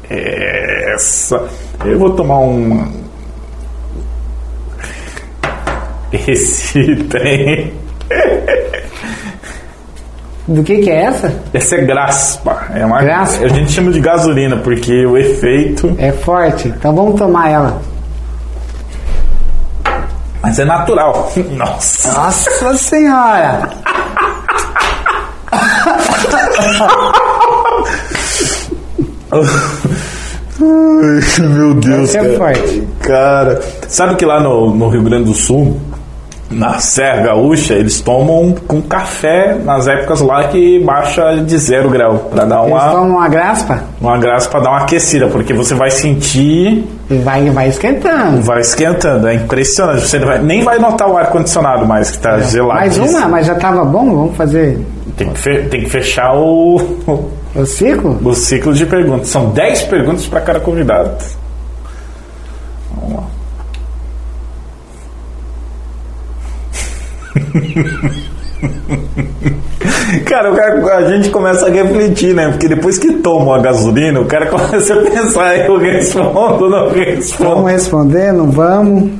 [0.08, 1.48] essa.
[1.84, 3.04] Eu vou tomar um.
[6.12, 7.74] Esse tem.
[10.46, 11.42] Do que que é essa?
[11.52, 12.68] Essa é graspa.
[12.72, 13.44] É uma, Graspa?
[13.44, 15.92] A gente chama de gasolina porque o efeito.
[15.98, 16.68] É forte.
[16.68, 17.82] Então vamos tomar ela.
[20.42, 21.32] Mas é natural.
[21.52, 22.12] Nossa.
[22.12, 23.68] Nossa senhora!
[30.58, 32.54] Ai, meu Deus, Essa é cara.
[32.54, 32.88] forte.
[33.00, 35.78] Cara, sabe que lá no, no Rio Grande do Sul,
[36.50, 42.30] na Serra Gaúcha, eles tomam com café nas épocas lá que baixa de zero grau,
[42.32, 45.74] pra dar Eles uma, tomam uma graspa uma graça, pra dar uma aquecida, porque você
[45.74, 48.40] vai sentir, e vai, vai esquentando.
[48.42, 50.02] vai esquentando, é impressionante.
[50.02, 52.74] Você vai- nem vai notar o ar-condicionado mais, que tá gelado.
[52.80, 54.78] Mais uma, mas já tava bom, vamos fazer
[55.16, 56.76] Tem que, fe- tem que fechar o,
[57.56, 58.18] o ciclo?
[58.24, 59.28] o ciclo de perguntas.
[59.28, 61.10] São 10 perguntas para cada convidado.
[62.94, 63.22] Vamos lá.
[70.24, 72.48] Cara, cara- a gente começa a refletir, né?
[72.50, 77.50] Porque depois que toma a gasolina, o cara começa a pensar, eu respondo, não respondo.
[77.50, 79.10] Vamos responder, não vamos?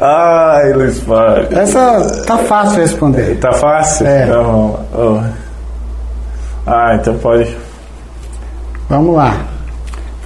[0.00, 1.48] Ai, Luiz Fábio.
[1.58, 3.36] Essa tá fácil responder.
[3.38, 4.06] Tá fácil?
[4.06, 4.24] É.
[4.24, 4.80] Então.
[4.94, 5.20] Ó.
[6.66, 7.56] Ah, então pode.
[8.88, 9.36] Vamos lá.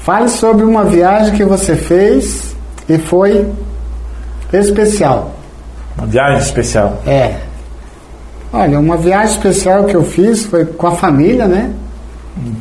[0.02, 2.56] Fale sobre uma viagem que você fez
[2.88, 3.46] e foi
[4.52, 5.32] especial.
[5.98, 7.02] Uma viagem especial.
[7.06, 7.34] É.
[8.52, 11.70] Olha, uma viagem especial que eu fiz foi com a família, né?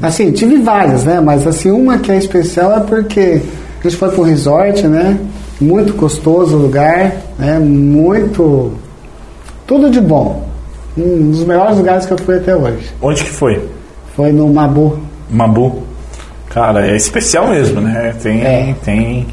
[0.01, 1.21] Assim, tive várias, né?
[1.21, 3.41] Mas assim, uma que é especial é porque
[3.79, 5.17] a gente foi para um resort, né?
[5.61, 7.59] Muito gostoso o lugar, né?
[7.59, 8.73] Muito.
[9.65, 10.45] Tudo de bom.
[10.97, 12.89] Um dos melhores lugares que eu fui até hoje.
[13.01, 13.63] Onde que foi?
[14.15, 14.97] Foi no Mabu.
[15.29, 15.83] Mabu.
[16.49, 18.15] Cara, é especial mesmo, né?
[18.21, 18.75] Tem, É.
[18.83, 19.27] tem,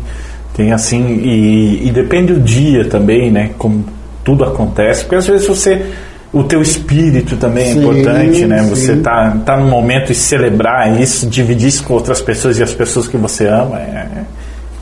[0.55, 3.51] tem assim, e, e depende do dia também, né?
[3.57, 3.83] Como
[4.25, 5.85] tudo acontece, porque às vezes você,
[6.33, 8.63] o teu espírito também Sim, é importante, né?
[8.63, 9.03] Você sim.
[9.03, 13.07] tá, tá num momento e celebrar isso, dividir isso com outras pessoas e as pessoas
[13.07, 14.25] que você ama, é,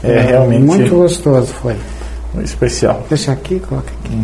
[0.05, 1.77] é, realmente Muito gostoso foi.
[2.43, 3.05] especial.
[3.09, 4.19] Deixa aqui, coloca aqui.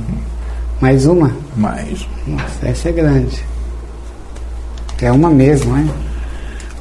[0.81, 1.33] Mais uma?
[1.57, 3.45] Mas, Nossa, essa é grande.
[5.03, 5.91] É uma mesmo, hein?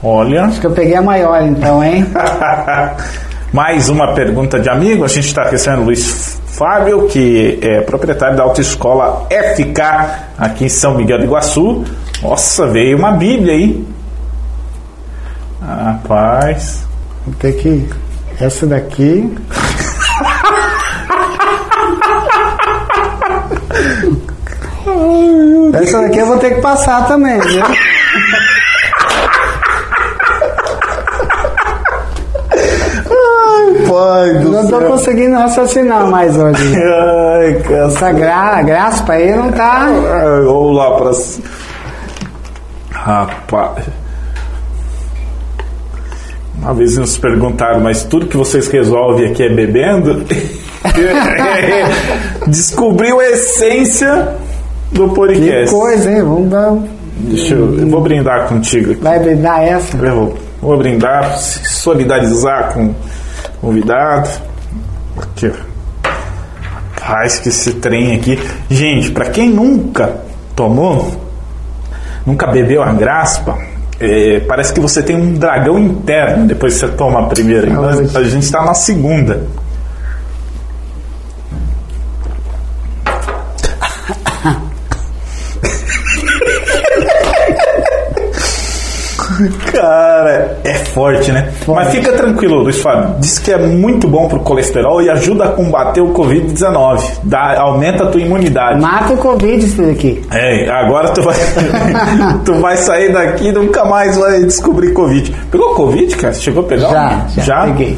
[0.02, 2.06] olha, Acho que eu peguei a maior então, hein?
[3.54, 5.06] Mais uma pergunta de amigo.
[5.06, 9.82] A gente está recebendo o Luiz Fábio, que é proprietário da autoescola FK
[10.38, 11.86] aqui em São Miguel do Iguaçu.
[12.22, 13.88] Nossa, veio uma Bíblia aí.
[15.62, 16.86] Rapaz.
[17.26, 17.88] Vou ter que.
[18.40, 19.34] Essa daqui.
[25.74, 27.64] Essa daqui eu vou ter que passar também, viu?
[33.88, 36.76] Pai Eu não tô conseguindo raciocinar mais hoje.
[37.38, 37.88] Ai, cara.
[37.88, 39.88] Essa gra, graspa aí não tá.
[40.46, 41.12] Vamos lá para.
[42.92, 43.86] Rapaz.
[46.60, 50.26] Uma vez nos perguntaram, mas tudo que vocês resolvem aqui é bebendo?
[52.48, 54.36] Descobriu a essência
[54.92, 55.76] do Que podcast.
[55.76, 56.24] coisa, hein?
[56.24, 56.76] Vamos dar.
[57.20, 59.02] Deixa eu, eu vou brindar contigo aqui.
[59.02, 59.98] Vai dar essa.
[59.98, 62.94] Eu vou, vou brindar, solidarizar com
[63.62, 64.30] convidado.
[65.18, 65.52] Aqui.
[67.08, 68.38] Rapaz, que esse trem aqui.
[68.70, 70.18] Gente, pra quem nunca
[70.56, 71.16] tomou,
[72.26, 73.58] nunca bebeu a graspa,
[74.00, 77.70] é, parece que você tem um dragão interno depois que você toma a primeira.
[77.70, 79.44] Mas a gente está na segunda.
[90.48, 91.52] Cara, é forte, né?
[91.68, 93.16] Mas fica tranquilo, Luiz Fábio.
[93.20, 97.02] Diz que é muito bom pro colesterol e ajuda a combater o Covid-19.
[97.24, 98.80] Dá- Aumenta a tua imunidade.
[98.82, 100.22] Mata o Covid isso daqui.
[100.32, 101.36] É, agora tu vai,
[102.46, 105.36] tu vai sair daqui e nunca mais vai descobrir Covid.
[105.52, 106.34] Pegou Covid, cara?
[106.34, 106.90] Chegou a pegar?
[107.36, 107.98] Já, já peguei.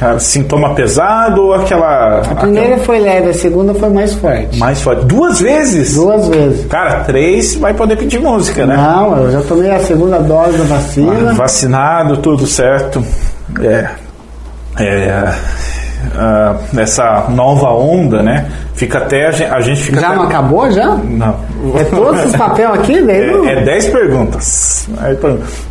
[0.00, 2.20] Cara, sintoma pesado ou aquela.
[2.20, 4.58] A primeira foi leve, a segunda foi mais forte.
[4.58, 5.04] Mais forte.
[5.04, 5.94] Duas vezes?
[5.94, 6.66] Duas vezes.
[6.68, 8.78] Cara, três vai poder pedir música, né?
[8.78, 11.34] Não, eu já tomei a segunda dose da vacina.
[11.34, 13.04] Vacinado, tudo certo.
[13.62, 13.90] É.
[14.78, 15.34] É.
[16.78, 18.46] essa nova onda, né?
[18.74, 19.26] Fica até.
[19.26, 20.00] A gente, a gente fica.
[20.00, 20.86] Já até- não acabou, já?
[20.94, 21.36] Não.
[21.78, 23.10] É todos os papéis aqui, não-
[23.48, 24.88] É, é 10 perguntas.
[24.98, 25.16] Aí,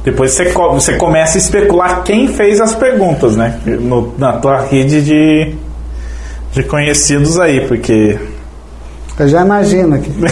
[0.04, 3.60] Depois você, você começa a especular quem fez as perguntas, né?
[3.66, 5.56] No- na tua rede de,
[6.52, 8.18] de conhecidos aí, porque.
[9.18, 10.12] Eu já imagino aqui.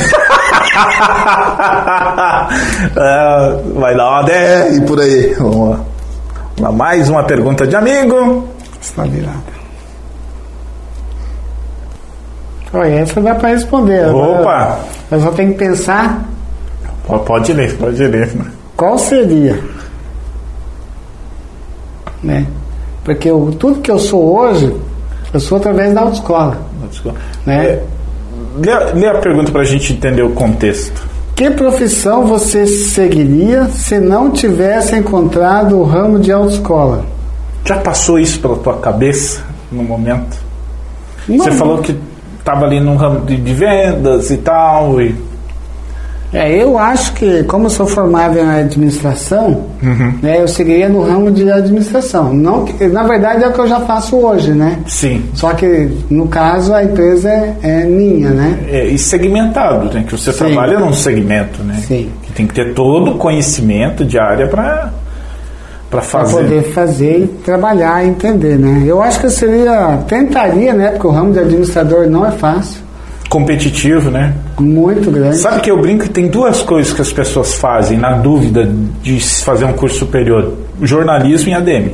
[2.96, 5.34] Ah, vai dar uma 10 por aí.
[5.40, 5.78] Vamos
[6.60, 6.72] lá.
[6.72, 8.48] Mais uma pergunta de amigo.
[8.82, 9.57] Está virada.
[12.74, 14.08] Olha, essa dá para responder.
[14.14, 14.80] Opa!
[15.10, 16.26] Eu só tenho que pensar
[17.26, 18.30] Pode ler, pode ler.
[18.76, 19.58] qual seria.
[22.22, 22.46] Né?
[23.04, 24.76] Porque eu- tudo que eu sou hoje,
[25.34, 26.58] eu sou através da autoescola.
[27.46, 27.80] Né?
[28.58, 31.08] Lê, a- lê a pergunta pra gente entender o contexto.
[31.36, 37.06] Que profissão você seguiria se não tivesse encontrado o ramo de autoescola?
[37.64, 39.42] Já passou isso pela tua cabeça
[39.72, 40.36] no momento?
[41.28, 41.38] Não.
[41.38, 41.96] Você falou que
[42.48, 45.02] estava ali no ramo de, de vendas e tal.
[45.02, 45.14] E...
[46.34, 49.66] É, eu acho que, como eu sou formado em administração,
[50.22, 52.34] né, eu seguiria no ramo de administração.
[52.34, 54.80] Não que, na verdade é o que eu já faço hoje, né?
[54.86, 55.24] Sim.
[55.34, 58.60] Só que, no caso, a empresa é, é minha, né?
[58.70, 60.04] É, e segmentado, né?
[60.06, 60.38] Que você Sim.
[60.38, 61.82] trabalha num segmento, né?
[61.86, 62.10] Sim.
[62.24, 64.92] Que tem que ter todo o conhecimento de área para
[65.90, 66.34] para fazer.
[66.34, 68.84] poder fazer e trabalhar e entender, né?
[68.86, 70.92] Eu acho que eu seria, tentaria, né?
[70.92, 72.88] Porque o ramo de administrador não é fácil,
[73.30, 74.34] Competitivo, né?
[74.58, 75.38] muito grande.
[75.38, 78.72] Sabe que eu brinco que tem duas coisas que as pessoas fazem na dúvida
[79.02, 81.92] de fazer um curso superior: jornalismo e ADM.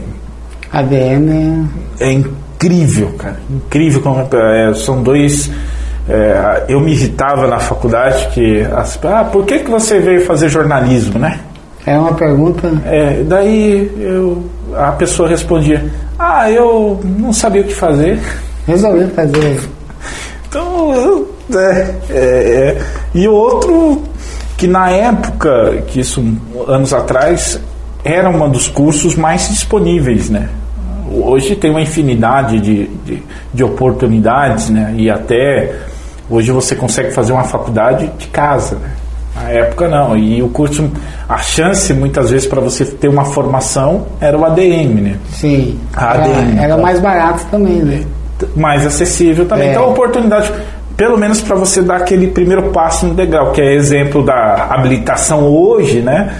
[0.71, 1.67] ADM
[1.99, 3.39] É incrível, cara.
[3.49, 5.49] Incrível como é, são dois.
[6.07, 10.49] é, eu me irritava na faculdade que as, ah, por que que você veio fazer
[10.49, 11.39] jornalismo, né?
[11.85, 12.71] É uma pergunta.
[12.85, 14.43] É, daí eu,
[14.75, 15.83] a pessoa respondia:
[16.17, 18.19] Ah, eu não sabia o que fazer.
[18.67, 19.59] Resolvi fazer.
[20.47, 22.77] Então, eu- é, é,
[23.13, 24.01] e o outro
[24.57, 26.23] que na época, que isso
[26.67, 27.59] anos atrás,
[28.03, 30.47] era um dos cursos mais disponíveis, né?
[31.11, 33.23] Hoje tem uma infinidade de, de,
[33.53, 34.93] de oportunidades, né?
[34.97, 35.75] E até
[36.29, 38.89] hoje você consegue fazer uma faculdade de casa, né?
[39.35, 40.15] Na época não.
[40.17, 40.89] E o curso,
[41.27, 45.17] a chance muitas vezes para você ter uma formação era o ADM, né?
[45.31, 45.79] Sim.
[45.95, 46.81] ADM, Era, era tá.
[46.81, 48.03] mais barato também, né?
[48.55, 49.69] mais acessível também.
[49.69, 49.71] É.
[49.71, 50.51] Então, a oportunidade,
[50.97, 55.47] pelo menos para você dar aquele primeiro passo no degrau, que é exemplo da habilitação
[55.47, 56.35] hoje, né?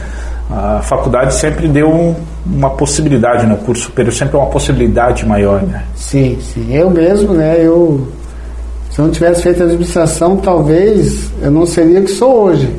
[0.52, 2.14] A faculdade sempre deu um-
[2.46, 3.54] uma possibilidade, né?
[3.54, 5.84] O curso superior sempre é uma possibilidade maior, né?
[5.96, 6.68] Sim, sim.
[6.76, 7.56] Eu mesmo, né?
[7.58, 8.06] Eu,
[8.92, 12.70] se eu não tivesse feito administração, talvez eu não seria o que sou hoje.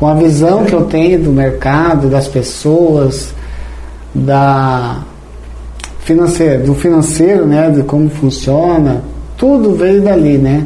[0.00, 3.34] Com a visão que eu tenho do mercado, das pessoas,
[4.14, 5.02] da
[5.98, 7.68] financeiro, do financeiro, né?
[7.68, 9.02] De como funciona,
[9.36, 10.64] tudo veio dali, né?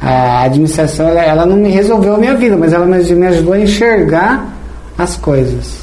[0.00, 2.96] A administração, ela, ela não me resolveu a minha vida, mas ela me,
[3.28, 4.52] ajudou a enxergar
[4.98, 5.78] as coisas.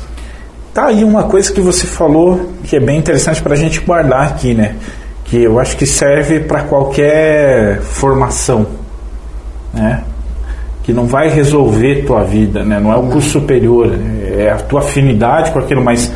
[0.73, 4.27] Tá aí uma coisa que você falou que é bem interessante para a gente guardar
[4.27, 4.75] aqui, né?
[5.23, 8.67] Que eu acho que serve para qualquer formação,
[9.73, 10.03] né?
[10.89, 12.79] Que não vai resolver tua vida, né?
[12.79, 13.93] Não é o curso superior,
[14.35, 16.11] é a tua afinidade com aquilo, mas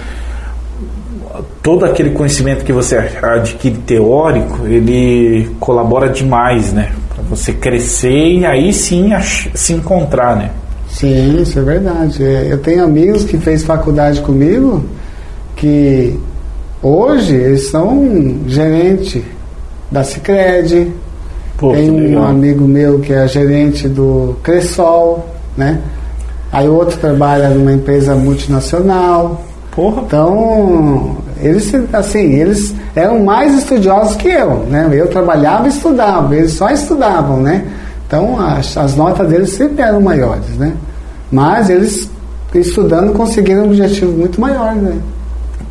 [1.61, 6.91] todo aquele conhecimento que você adquire teórico, ele colabora demais, né?
[7.13, 9.11] Para você crescer e aí sim
[9.53, 10.49] se encontrar, né?
[10.89, 12.23] Sim, isso é verdade.
[12.23, 14.83] É, Eu tenho amigos que fez faculdade comigo
[15.55, 16.19] que
[16.81, 19.23] hoje eles são gerente
[19.91, 20.91] da Cicred.
[21.63, 22.25] Pô, Tem um legal.
[22.25, 25.79] amigo meu que é gerente do Cressol, né?
[26.51, 29.41] Aí o outro trabalha numa empresa multinacional.
[29.71, 34.89] Porra, Então, eles assim, eles eram mais estudiosos que eu, né?
[34.91, 37.65] Eu trabalhava e estudava, eles só estudavam, né?
[38.05, 40.73] Então, as, as notas deles sempre eram maiores, né?
[41.31, 42.09] Mas eles
[42.53, 44.97] estudando conseguiram um objetivo muito maior, né?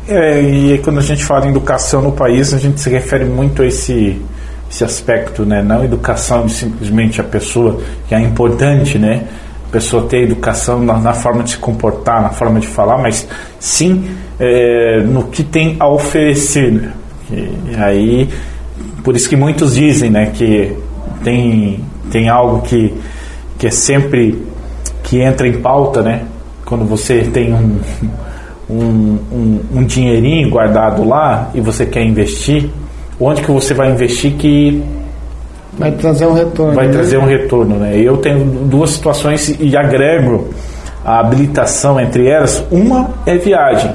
[0.07, 3.61] É, e quando a gente fala em educação no país, a gente se refere muito
[3.61, 4.19] a esse,
[4.73, 5.61] esse aspecto, né?
[5.61, 9.27] Não educação de simplesmente a pessoa, que é importante, né?
[9.67, 13.27] A pessoa ter educação na, na forma de se comportar, na forma de falar, mas
[13.59, 14.03] sim
[14.39, 16.91] é, no que tem a oferecer, né?
[17.31, 18.29] E, e aí,
[19.03, 20.31] por isso que muitos dizem, né?
[20.33, 20.75] Que
[21.23, 22.95] tem, tem algo que,
[23.59, 24.43] que é sempre
[25.03, 26.23] que entra em pauta, né?
[26.65, 27.77] Quando você tem um,
[28.67, 32.71] um, um, um dinheirinho guardado lá e você quer investir,
[33.19, 34.83] onde que você vai investir que
[35.77, 36.73] Vai trazer um retorno.
[36.73, 36.93] vai né?
[36.93, 37.97] trazer um retorno, né?
[37.97, 40.49] Eu tenho duas situações e agrego
[41.03, 42.63] a habilitação entre elas.
[42.69, 43.91] Uma é viagem.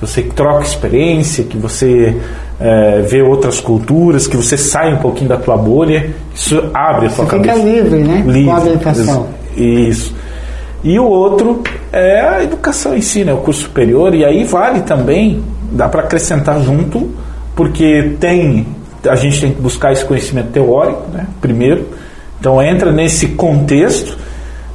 [0.00, 2.16] Você troca experiência, que você
[2.60, 7.10] eh, vê outras culturas, que você sai um pouquinho da tua bolha, isso abre a
[7.10, 7.66] tua Você fica cabeça.
[7.66, 8.44] livre, né?
[8.44, 9.26] Com a habilitação.
[9.56, 10.14] Isso.
[10.82, 11.62] E o outro
[11.92, 13.32] é a educação em si, né?
[13.32, 17.10] o curso superior, e aí vale também, dá para acrescentar junto,
[17.58, 18.68] porque tem,
[19.04, 21.26] a gente tem que buscar esse conhecimento teórico, né?
[21.40, 21.88] primeiro,
[22.38, 24.16] então entra nesse contexto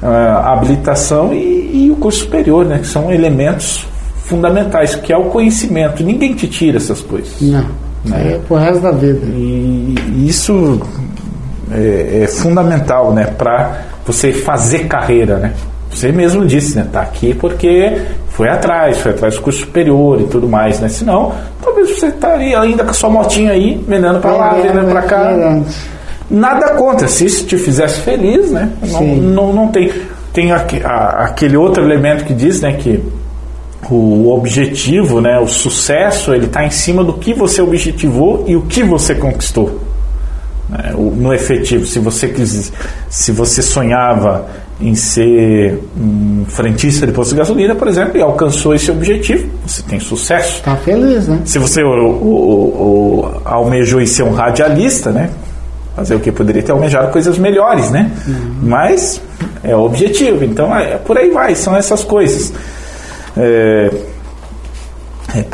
[0.01, 2.79] ah, a habilitação e, e o curso superior, né?
[2.79, 3.85] que são elementos
[4.25, 7.39] fundamentais, que é o conhecimento, ninguém te tira essas coisas.
[7.39, 7.65] Não.
[8.11, 9.27] Aí é pro resto da vida.
[9.27, 10.81] E isso
[11.71, 15.53] é, é fundamental, né, para você fazer carreira, né?
[15.89, 17.97] Você mesmo disse, né, tá aqui porque
[18.33, 20.89] foi atrás, foi atrás do curso superior e tudo mais, né?
[20.89, 25.01] Senão, talvez você estaria ainda com a sua motinha aí, vendendo para lá, vendendo para
[25.03, 25.23] cá.
[25.23, 25.65] Verdade.
[26.31, 28.71] Nada contra, se isso te fizesse feliz, né?
[28.81, 29.91] Não, não, não tem.
[30.33, 33.03] Tem aquele outro elemento que diz, né, que
[33.87, 38.63] o objetivo, né, o sucesso, ele está em cima do que você objetivou e o
[38.63, 39.79] que você conquistou.
[40.67, 42.73] Né, no efetivo, se você quis,
[43.09, 44.47] se você sonhava
[44.81, 49.81] em ser um frentista de posto de gasolina, por exemplo, e alcançou esse objetivo, você
[49.83, 50.61] tem sucesso.
[50.63, 51.41] Tá feliz, né?
[51.45, 55.29] Se você o, o- o- almejou em ser um radialista, né?
[55.95, 58.11] Fazer o que poderia ter almejado coisas melhores, né?
[58.61, 59.21] Mas
[59.63, 60.43] é o objetivo.
[60.43, 62.51] Então é, por aí vai, são essas coisas.
[63.37, 63.91] É,
[65.35, 65.45] é,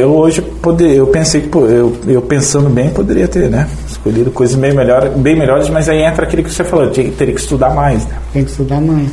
[0.00, 3.68] eu hoje poder, eu pensei que eu, eu pensando bem poderia ter, né?
[4.08, 7.40] Escolhido coisas bem, melhor, bem melhores, mas aí entra aquilo que você falou, teria que
[7.40, 8.14] estudar mais, né?
[8.32, 9.10] Tem que estudar mais.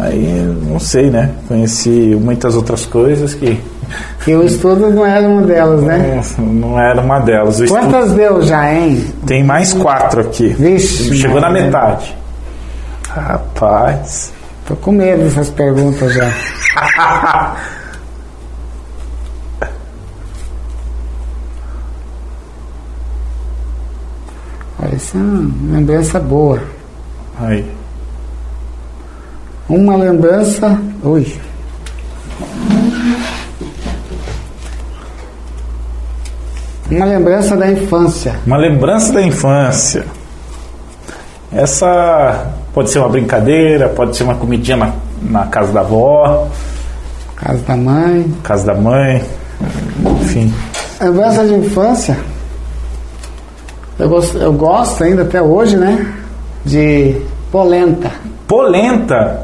[0.00, 1.30] Aí não sei, né?
[1.48, 3.58] Conheci muitas outras coisas que
[4.26, 6.20] E o estudo não era uma delas, né?
[6.38, 7.60] não, não era uma delas.
[7.60, 9.02] O estudo- Quantas deu já, hein?
[9.26, 10.48] Tem mais quatro aqui.
[10.48, 12.14] Vixe, Chegou na metade.
[13.08, 14.32] Rapaz.
[14.66, 16.30] Tô com medo dessas perguntas já.
[24.96, 26.60] Isso é uma lembrança boa.
[27.40, 27.64] Aí.
[29.68, 30.78] Uma lembrança.
[31.02, 31.26] Ui.
[36.90, 38.34] Uma lembrança da infância.
[38.46, 40.04] Uma lembrança da infância.
[41.52, 44.92] Essa pode ser uma brincadeira, pode ser uma comidinha na,
[45.22, 46.48] na casa da avó,
[47.36, 48.32] Casa da mãe.
[48.42, 49.24] casa da mãe.
[50.20, 50.52] Enfim.
[51.00, 52.16] Lembrança de infância.
[53.98, 56.12] Eu gosto, eu gosto ainda até hoje, né?
[56.64, 57.16] De
[57.52, 58.10] polenta.
[58.46, 59.42] Polenta.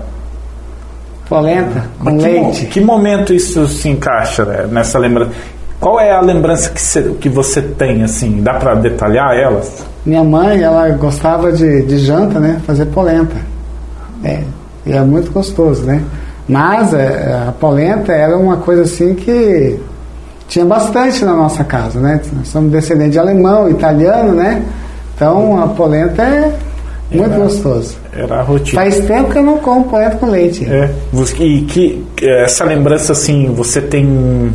[1.29, 2.67] Polenta com que, mo- leite.
[2.67, 5.31] que momento isso se encaixa né, nessa lembrança?
[5.79, 8.43] Qual é a lembrança que você, que você tem, assim?
[8.43, 9.85] Dá pra detalhar elas?
[10.05, 12.61] Minha mãe, ela gostava de, de janta, né?
[12.67, 13.37] Fazer polenta.
[14.25, 14.43] É,
[14.85, 16.03] e é muito gostoso, né?
[16.49, 19.79] Mas é, a polenta era uma coisa assim que
[20.51, 22.21] tinha bastante na nossa casa, né?
[22.33, 24.63] Nós somos descendentes de alemão, italiano, né?
[25.15, 26.53] Então a polenta é
[27.13, 27.97] muito Era- gostoso.
[28.13, 28.83] Era a rotina.
[28.83, 30.67] Faz tempo que eu não como polenta com leite.
[30.69, 30.91] É.
[31.39, 34.53] E que essa lembrança assim, você tem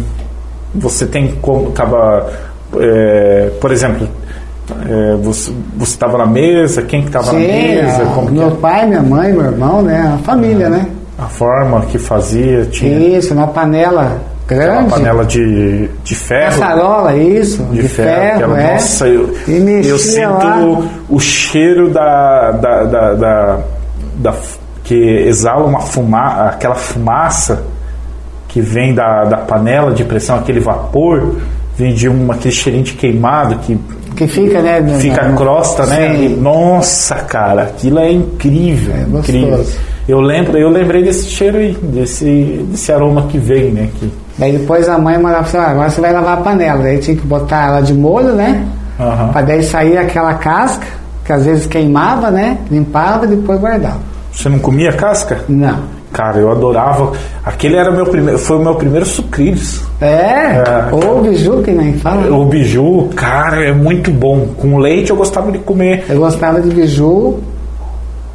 [0.74, 2.30] você tem como tava
[2.78, 4.06] é, por exemplo,
[4.90, 9.32] é, você estava na mesa, quem que estava na mesa, a- meu pai, minha mãe,
[9.32, 10.12] meu irmão, né?
[10.14, 10.88] A família, né?
[11.18, 14.90] a forma que fazia, tinha Isso, uma panela aquela grande.
[14.90, 16.60] panela de, de ferro.
[16.60, 18.74] Caçarola, isso, de, ferro, aquela- é.
[18.74, 19.36] nossa, eu,
[19.84, 20.82] eu sinto lá.
[21.10, 23.60] o cheiro da, da, da, da-
[24.18, 24.34] da
[24.84, 27.64] que exala uma fuma, aquela fumaça
[28.48, 31.36] que vem da, da panela de pressão, aquele vapor,
[31.76, 33.78] vem de um, aquele cheirinho de queimado que
[34.16, 34.82] Que fica, né?
[35.00, 36.16] fica a crosta, né?
[36.16, 39.66] E, nossa, cara, aquilo é incrível, É incrível.
[40.08, 43.90] Eu lembro, eu lembrei desse cheiro aí, desse, desse aroma que vem, né?
[44.00, 46.84] Que, Daí depois a mãe mandava assim, ah, agora você vai lavar a panela.
[46.84, 48.66] Daí tinha que botar ela de molho, né?
[49.00, 49.30] Aham.
[49.30, 50.86] Pra daí sair aquela casca,
[51.24, 52.58] que às vezes queimava, né?
[52.70, 54.00] Limpava e depois guardava.
[54.32, 55.40] Você não comia casca?
[55.48, 55.80] Não.
[56.12, 57.12] Cara, eu adorava.
[57.44, 59.82] Aquele era o meu primeiro, foi o meu primeiro sucrilhos.
[60.00, 60.06] É,
[60.58, 60.88] É.
[60.92, 62.34] ou biju que nem fala.
[62.34, 64.48] O biju, cara, é muito bom.
[64.58, 66.06] Com leite eu gostava de comer.
[66.10, 67.40] Eu gostava de biju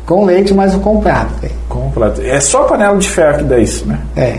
[0.07, 1.29] com leite, mas o comprado.
[1.41, 1.55] velho.
[1.69, 2.21] Completo.
[2.23, 3.99] É só panela de ferro que dá isso, né?
[4.17, 4.39] É.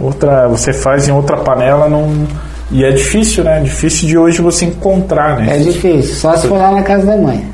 [0.00, 2.26] Outra, você faz em outra panela, não.
[2.70, 3.60] E é difícil, né?
[3.60, 5.56] Difícil de hoje você encontrar, né?
[5.56, 7.44] É difícil, só se for lá na casa da mãe.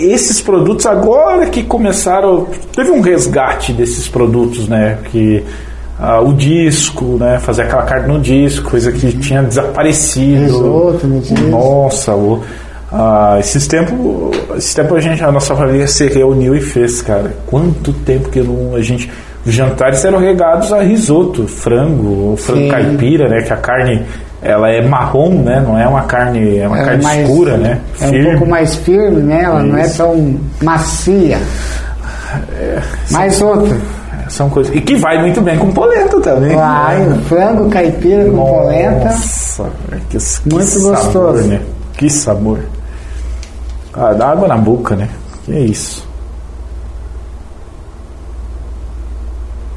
[0.00, 5.44] esses produtos agora que começaram teve um resgate desses produtos né que
[5.98, 11.20] ah, o disco né fazer aquela carne no disco coisa que tinha desaparecido Risoto no
[11.20, 11.44] disco.
[11.46, 12.42] nossa o,
[12.92, 17.34] ah, esses tempos esse tempo a gente a nossa família se reuniu e fez cara
[17.46, 19.10] quanto tempo que não, a gente
[19.46, 22.68] os jantares eram regados a risoto frango frango Sim.
[22.68, 24.02] caipira né que a carne
[24.42, 27.80] ela é marrom né não é uma carne é uma é carne mais- escura né
[28.00, 28.30] É um Firme.
[28.32, 29.42] pouco mais firme, né?
[29.42, 29.96] Ela não é Isso.
[29.98, 31.38] tão macia.
[33.10, 33.76] Mais outra.
[34.28, 34.74] São coisas.
[34.74, 36.56] E que vai muito bem com polenta também.
[36.56, 39.04] Vai, frango caipira com polenta.
[39.04, 39.64] Nossa,
[40.10, 41.42] que, que Muito sabor, gostoso.
[41.48, 41.60] né?
[41.96, 42.58] Que sabor.
[43.92, 45.08] Ah, dá água na boca, né?
[45.44, 46.06] Que é isso.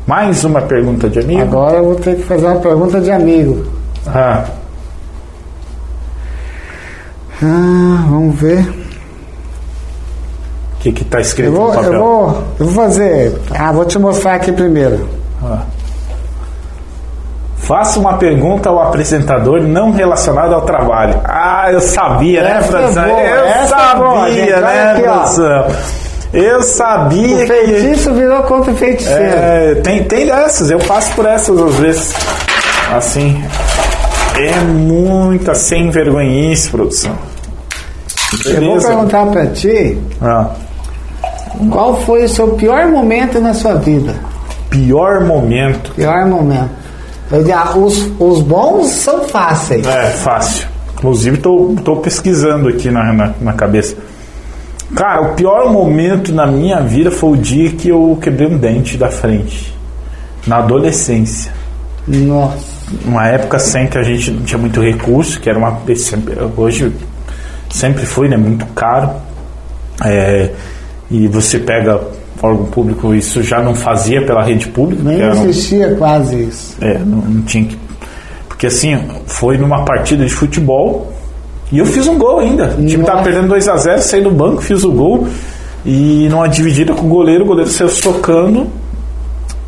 [0.08, 1.42] Mais uma pergunta de amigo?
[1.42, 3.66] Agora eu vou ter que fazer uma pergunta de amigo.
[4.08, 4.46] Ah,
[7.44, 8.62] Ah, vamos ver.
[8.62, 11.94] o que que tá escrito Eu vou, no papel?
[11.94, 13.40] eu vou, eu vou fazer.
[13.54, 15.08] Ah, vou te mostrar aqui primeiro.
[15.44, 15.62] Ah.
[17.58, 21.20] Faça uma pergunta ao apresentador não relacionada ao trabalho.
[21.26, 23.04] Ah, eu sabia, né, Essa é produção?
[23.10, 24.56] boa, eu essa é sabia.
[24.56, 25.66] Olha né, produção?
[26.34, 27.48] Eu sabia O que.
[27.48, 29.22] feitiço virou contra o feiticeiro.
[29.24, 32.14] É, tem, tem dessas, eu passo por essas às vezes.
[32.94, 33.42] assim,
[34.36, 37.16] é muita sem vergonhice, produção.
[38.46, 38.88] Eu vou Beleza.
[38.90, 40.50] perguntar pra ti Ah,
[41.72, 44.14] qual foi o seu pior momento na sua vida.
[44.70, 45.92] pior momento.
[45.94, 46.70] Pior momento.
[47.76, 49.86] Os, os bons são fáceis.
[49.88, 50.68] É, fácil.
[50.94, 51.38] Inclusive,
[51.84, 53.96] tô pesquisando aqui na, na, na cabeça.
[54.96, 58.98] Cara, o pior momento na minha vida foi o dia que eu quebrei um dente
[58.98, 59.74] da frente.
[60.46, 61.52] Na adolescência.
[62.08, 62.78] Nossa.
[63.06, 65.78] Uma época sem que a gente não tinha muito recurso, que era uma.
[66.56, 66.92] Hoje
[67.70, 68.38] sempre foi, né?
[68.38, 69.10] Muito caro.
[70.06, 70.52] É,
[71.12, 72.00] e você pega
[72.42, 75.04] órgão público, isso já não fazia pela rede pública.
[75.04, 76.78] Nem era um- existia quase isso.
[76.80, 77.78] é, não, não tinha que.
[78.48, 81.12] Porque assim, foi numa partida de futebol
[81.72, 82.76] e eu fiz um gol ainda.
[82.78, 83.32] O time tava Nossa.
[83.32, 85.28] perdendo 2x0, saí do banco, fiz o gol.
[85.86, 88.68] E numa dividida com o goleiro, o goleiro saiu tocando,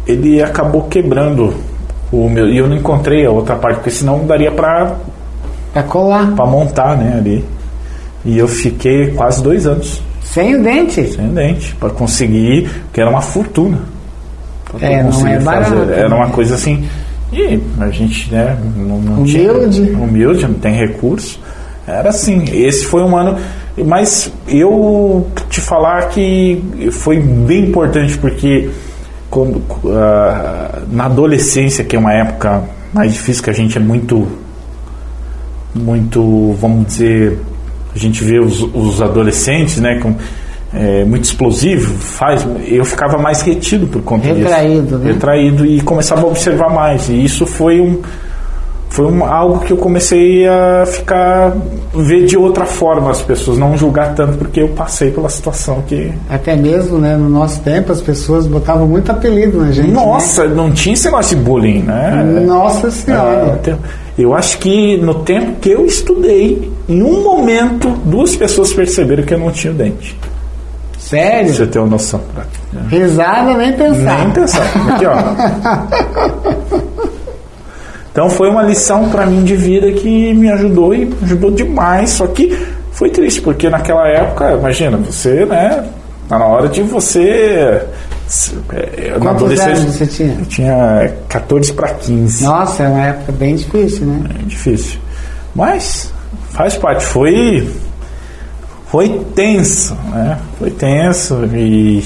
[0.08, 1.54] ele acabou quebrando
[2.12, 2.48] o meu.
[2.50, 4.96] E eu não encontrei a outra parte, porque senão daria pra,
[5.74, 6.32] Pra colar.
[6.36, 7.46] pra montar, né, ali.
[8.26, 11.08] E eu fiquei quase dois anos Sem o dente.
[11.14, 13.78] sem dente, pra conseguir, porque era uma fortuna.
[14.82, 16.32] É, não é barato, Era uma né?
[16.34, 16.86] coisa assim.
[17.32, 19.86] E a gente, né, não, não Humilde.
[19.86, 19.98] tinha.
[19.98, 21.40] Humilde, não tem recurso.
[21.90, 22.44] Era assim.
[22.52, 23.38] Esse foi um ano.
[23.86, 26.62] Mas eu te falar que
[26.92, 28.70] foi bem importante porque
[29.30, 32.64] quando, ah, na adolescência, que é uma época
[32.94, 34.28] mais difícil, que a gente é muito.
[35.74, 37.40] Muito, vamos dizer,
[37.96, 40.16] a gente vê os, os adolescentes, né, com,
[40.74, 44.98] é, muito explosivo, faz, eu ficava mais retido por conta Retraído, disso.
[44.98, 45.12] né?
[45.12, 47.08] Retraído e começava a observar mais.
[47.10, 48.02] E isso foi um
[48.90, 51.54] foi um, algo que eu comecei a ficar
[51.94, 56.12] ver de outra forma as pessoas, não julgar tanto porque eu passei pela situação que
[56.30, 59.92] Até mesmo, né, no nosso tempo, as pessoas botavam muito apelido na gente.
[59.92, 62.24] nossa, não tinha esse negócio de bullying, né?
[62.26, 62.40] né?
[62.42, 63.60] Nossa É, Senhora.
[63.62, 63.78] então,
[64.18, 69.34] eu acho que no tempo que eu estudei, em um momento, duas pessoas perceberam que
[69.34, 70.18] eu não tinha o dente.
[70.98, 71.54] Sério?
[71.54, 72.20] Você ter uma noção.
[72.90, 74.20] Risada nem pensar.
[74.20, 74.64] Nem pensar.
[74.94, 75.16] Aqui, ó.
[78.12, 82.10] Então foi uma lição pra mim de vida que me ajudou e ajudou demais.
[82.12, 82.58] Só que
[82.92, 85.86] foi triste, porque naquela época, imagina, você, né?
[86.28, 87.82] Tá na hora de você.
[88.74, 89.74] é, Na adolescência.
[89.74, 90.34] anos você tinha?
[90.40, 92.44] Eu tinha 14 para 15.
[92.44, 94.30] Nossa, é uma época bem difícil, né?
[94.40, 95.00] É difícil.
[95.56, 96.12] Mas
[96.52, 97.04] faz parte.
[97.06, 97.68] Foi.
[98.88, 100.38] Foi tenso, né?
[100.58, 102.04] Foi tenso e.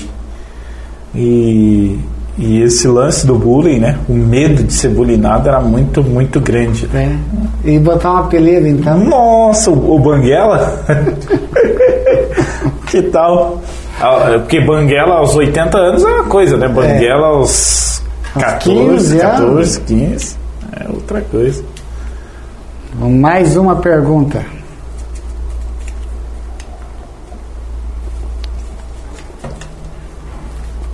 [1.16, 1.98] E.
[2.38, 3.98] E esse lance do bullying, né?
[4.10, 6.90] O medo de ser bullyingado era muito, muito grande.
[6.94, 7.16] É.
[7.64, 8.98] E botar um apelido, então.
[8.98, 10.84] Nossa, o, o Banguela?
[12.88, 13.62] que tal?
[14.02, 16.68] Ah, Porque Banguela aos 80 anos é uma coisa, né?
[16.68, 18.02] Banguela aos
[18.34, 19.40] 14, 15 anos.
[19.40, 20.36] 14, 15
[20.80, 21.64] é outra coisa.
[22.96, 24.44] Mais uma pergunta.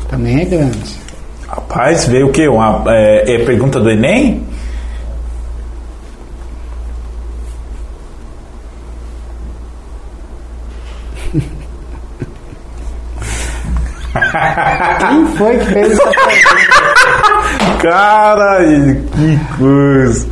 [0.09, 1.08] Também é grande.
[1.49, 2.47] Rapaz, veio o quê?
[2.47, 4.45] Uma, é, é pergunta do Enem?
[14.99, 17.79] Quem foi que fez essa pergunta?
[17.81, 20.27] Cara, que coisa.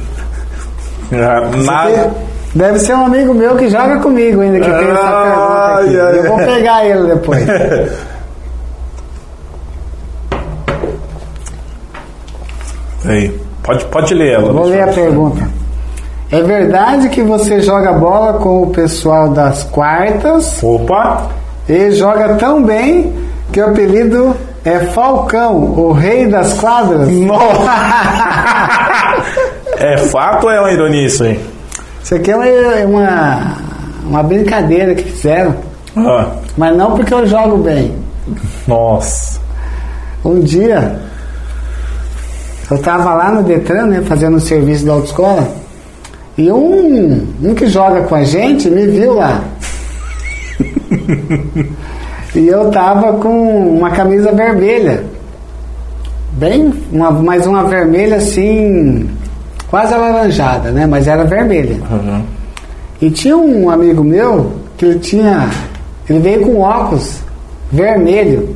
[1.13, 2.11] Ah, Nada.
[2.53, 5.97] Deve ser um amigo meu que joga comigo ainda que fez essa pergunta aqui.
[5.97, 7.43] Ai, ai, Eu vou pegar ele depois.
[13.05, 14.51] Aí, pode, pode ler ela.
[14.53, 15.47] Vou ler a pergunta.
[16.31, 21.27] É verdade que você joga bola com o pessoal das quartas Opa!
[21.69, 23.13] e joga tão bem
[23.51, 24.35] que o apelido
[24.65, 27.07] é Falcão, o rei das quadras?
[29.79, 31.39] É fato ou é uma ironia isso aí?
[32.03, 33.57] Isso aqui é uma, uma,
[34.09, 35.55] uma brincadeira que fizeram,
[35.95, 37.95] Ah, mas não porque eu jogo bem.
[38.67, 39.39] nossa.
[40.25, 40.99] Um dia,
[42.69, 45.47] eu tava lá no Detran, né, fazendo o serviço da autoescola,
[46.37, 49.43] e um, um que joga com a gente me viu lá.
[52.35, 55.03] e eu tava com uma camisa vermelha.
[56.33, 59.09] Bem, uma, mas uma vermelha assim,
[59.69, 60.85] quase alaranjada, né?
[60.85, 61.77] Mas era vermelha.
[61.89, 62.21] Uhum.
[63.01, 65.49] E tinha um amigo meu que ele tinha.
[66.07, 67.19] Ele veio com óculos
[67.71, 68.55] vermelho.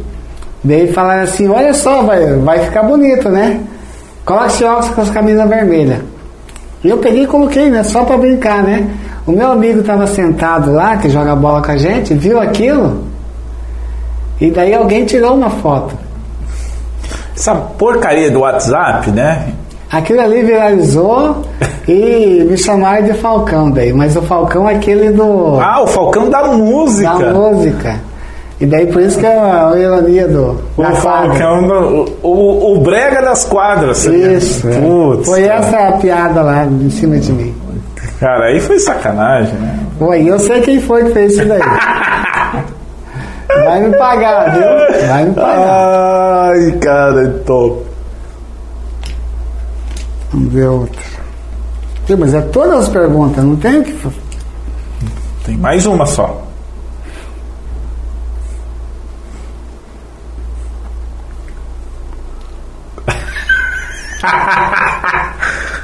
[0.63, 3.59] Daí falaram assim, olha só, vai, vai ficar bonito, né?
[4.25, 5.99] Coloca esse óculos com as camisas vermelhas.
[6.83, 7.83] E eu peguei e coloquei, né?
[7.83, 8.87] Só pra brincar, né?
[9.25, 13.03] O meu amigo tava sentado lá, que joga bola com a gente, viu aquilo.
[14.39, 15.95] E daí alguém tirou uma foto.
[17.35, 19.53] Essa porcaria do WhatsApp, né?
[19.91, 21.43] Aquilo ali viralizou
[21.87, 25.59] e me chamaram de Falcão daí, mas o Falcão é aquele do.
[25.59, 27.13] Ah, o Falcão da música.
[27.13, 27.99] Da música.
[28.61, 30.61] E daí por isso que é a ironia do.
[30.77, 34.05] O Falcão, do, o, o Brega das quadras.
[34.05, 34.69] Isso.
[34.69, 34.79] É.
[34.79, 35.55] Putz, foi cara.
[35.55, 37.55] essa a piada lá em cima de mim.
[38.19, 39.79] Cara, aí foi sacanagem, né?
[39.97, 41.59] Foi, eu sei quem foi que fez isso daí.
[43.65, 45.07] Vai me pagar, viu?
[45.07, 46.51] Vai me pagar.
[46.51, 47.83] Ai, cara, top.
[50.31, 51.01] Vamos ver outra.
[52.19, 53.97] Mas é todas as perguntas, não tem o que.
[55.45, 56.50] Tem mais uma só.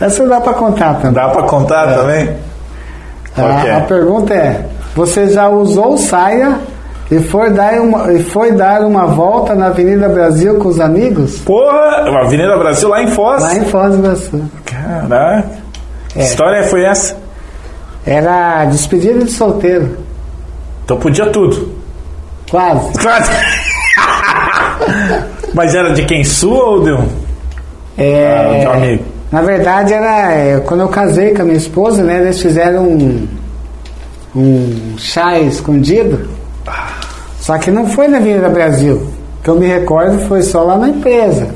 [0.00, 1.12] Essa dá para contar também.
[1.12, 1.94] Dá para contar é.
[1.94, 2.36] também?
[3.36, 3.76] A, é?
[3.76, 6.58] a, pergunta é: você já usou saia
[7.10, 11.38] e foi, dar uma, e foi dar uma volta na Avenida Brasil com os amigos?
[11.40, 12.08] Porra!
[12.22, 13.42] Avenida Brasil lá em Foz?
[13.42, 14.42] Lá em Foz do Iguaçu.
[14.64, 15.44] Caraca!
[16.16, 16.22] É.
[16.22, 17.16] História foi essa?
[18.06, 19.98] Era despedida de solteiro.
[20.84, 21.74] Então podia tudo.
[22.50, 22.92] Quase.
[22.98, 23.30] Quase.
[25.54, 27.08] Mas era de quem sua ou de um?
[27.98, 29.04] É, ah, de um amigo?
[29.30, 32.20] Na verdade, era é, quando eu casei com a minha esposa, né?
[32.20, 33.28] Eles fizeram um,
[34.34, 36.28] um chá escondido.
[37.40, 39.08] Só que não foi na Avenida Brasil.
[39.42, 41.48] Que eu me recordo foi só lá na empresa.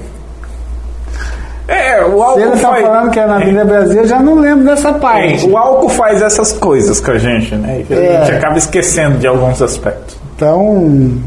[1.66, 2.82] É, o álcool Se ele está faz...
[2.84, 5.46] falando que é na Avenida Brasil, eu já não lembro dessa parte.
[5.46, 7.84] É, o álcool faz essas coisas com a gente, né?
[7.88, 8.24] A é.
[8.24, 10.16] gente acaba esquecendo de alguns aspectos.
[10.36, 11.18] Então,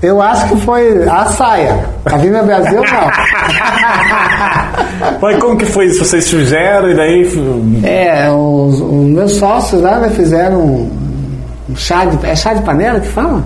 [0.00, 1.84] eu acho que foi a saia.
[2.06, 3.10] A Avenida Brasil não.
[5.20, 6.04] Mas como que foi isso?
[6.04, 7.28] Vocês fizeram e daí.
[7.84, 10.90] É, os, os meus sócios lá né, fizeram um,
[11.68, 12.24] um chá de.
[12.26, 13.42] É chá de panela que fala?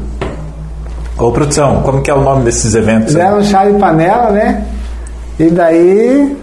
[1.19, 3.13] Ô produção, como que é o nome desses eventos?
[3.13, 4.65] Fizeram um chá de panela, né?
[5.39, 6.37] E daí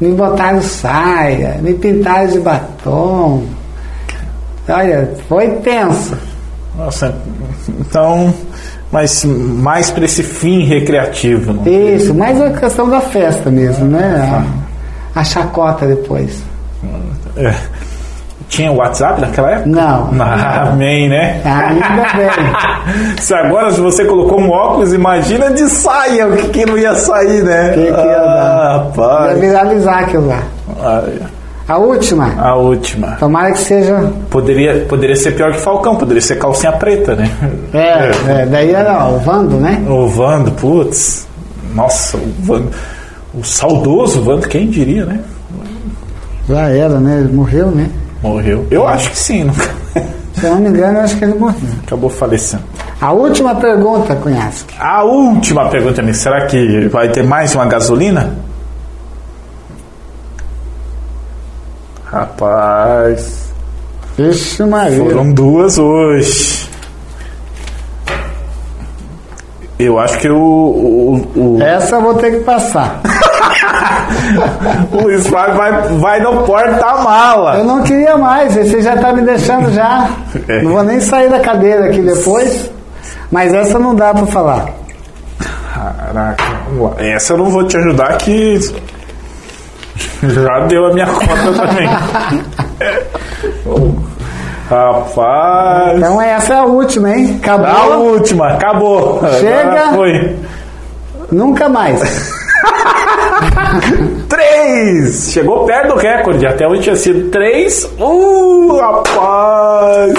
[0.00, 3.44] me botaram saia, me pintaram de batom.
[4.68, 6.16] Olha, foi tenso.
[6.76, 7.14] Nossa,
[7.80, 8.34] então
[8.90, 11.52] mas mais para esse fim recreativo.
[11.52, 11.66] Não?
[11.66, 14.44] Isso, mais a questão da festa mesmo, né?
[15.14, 16.42] A, a chacota depois.
[17.36, 17.52] É.
[18.48, 19.68] Tinha WhatsApp naquela época?
[19.68, 20.10] Não.
[20.18, 21.40] Ah, amém, né?
[21.44, 23.16] Ainda bem.
[23.20, 26.94] se agora se você colocou um óculos, imagina de saia, o que, que não ia
[26.94, 27.70] sair, né?
[27.70, 28.76] O que, que ia ah, dar?
[28.78, 29.32] Rapaz.
[29.32, 30.42] Ia viralizar aquilo lá.
[30.80, 31.02] Ah,
[31.68, 32.32] a última?
[32.38, 33.16] A última.
[33.16, 34.12] Tomara que seja.
[34.30, 37.30] Poderia, poderia ser pior que Falcão, poderia ser calcinha preta, né?
[37.74, 39.84] É, é daí era o Vando, né?
[39.88, 41.26] O Vando, putz.
[41.74, 42.70] Nossa, o Vando.
[43.34, 45.20] O saudoso Vando, quem diria, né?
[46.48, 47.20] Já era, né?
[47.20, 47.90] Ele morreu, né?
[48.22, 48.66] Morreu.
[48.70, 49.44] Eu acho que sim.
[49.44, 49.68] Nunca...
[50.34, 51.68] Se eu não me engano, eu acho que ele morreu.
[51.84, 52.62] Acabou falecendo.
[53.00, 54.74] A última pergunta, Cunhasque.
[54.78, 56.16] A última pergunta, amigo.
[56.16, 58.34] Será que vai ter mais uma gasolina?
[62.16, 63.52] Rapaz.
[64.16, 64.96] Vixe Maria.
[64.96, 66.66] Foram duas hoje.
[69.78, 70.36] Eu acho que o.
[70.36, 71.62] o, o...
[71.62, 73.02] Essa eu vou ter que passar.
[74.90, 77.58] o Luiz Flávio vai, vai no porta-mala.
[77.58, 80.08] Eu não queria mais, você já está me deixando já.
[80.48, 80.62] É.
[80.62, 82.70] Não vou nem sair da cadeira aqui depois.
[83.30, 84.66] Mas essa não dá para falar.
[85.74, 86.44] Caraca,
[86.98, 88.58] essa eu não vou te ajudar que
[90.22, 91.88] já deu a minha conta também.
[94.68, 95.96] Rapaz.
[95.96, 97.38] Então essa é a última, hein?
[97.42, 97.66] Acabou.
[97.66, 99.20] A última, acabou.
[99.38, 99.92] Chega.
[99.94, 100.36] Foi.
[101.30, 102.00] Nunca mais.
[104.28, 105.30] três!
[105.32, 106.46] Chegou perto do recorde.
[106.46, 107.84] Até hoje tinha sido três.
[107.98, 110.14] Uh, rapaz!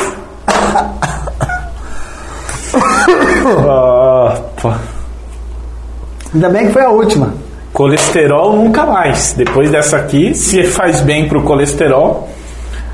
[6.34, 7.34] Ainda bem que foi a última.
[7.78, 9.34] Colesterol nunca mais.
[9.38, 12.28] Depois dessa aqui, se faz bem pro colesterol.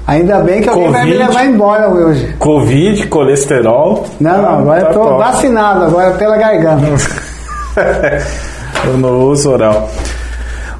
[0.05, 2.35] Ainda bem que alguém COVID, vai me levar embora hoje.
[2.38, 4.05] Covid, colesterol.
[4.19, 5.18] Não, não, agora tá eu tô top.
[5.19, 6.85] vacinado, agora pela garganta.
[8.85, 9.89] eu não uso oral.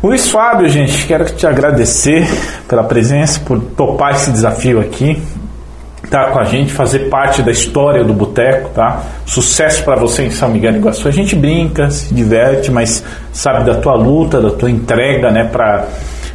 [0.04, 2.28] Luiz Fábio, gente, quero te agradecer
[2.68, 5.24] pela presença, por topar esse desafio aqui
[6.14, 9.02] estar tá com a gente, fazer parte da história do boteco, tá?
[9.26, 11.08] Sucesso para você em São Miguel do Iguaçu.
[11.08, 15.88] A gente brinca, se diverte, mas sabe da tua luta, da tua entrega, né, para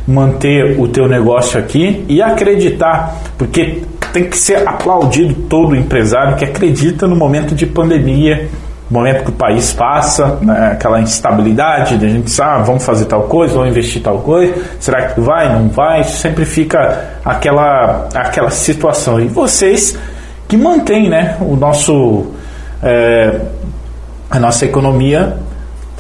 [0.06, 3.82] manter o teu negócio aqui e acreditar, porque
[4.12, 8.48] tem que ser aplaudido todo empresário que acredita no momento de pandemia
[8.90, 13.04] momento que o país passa, né, aquela instabilidade de a gente sabe, ah, vamos fazer
[13.04, 16.04] tal coisa, vamos investir tal coisa, será que vai, não vai?
[16.04, 19.20] Sempre fica aquela, aquela situação.
[19.20, 19.98] E vocês
[20.46, 22.28] que mantêm né, o nosso,
[22.82, 23.40] é,
[24.30, 25.36] a nossa economia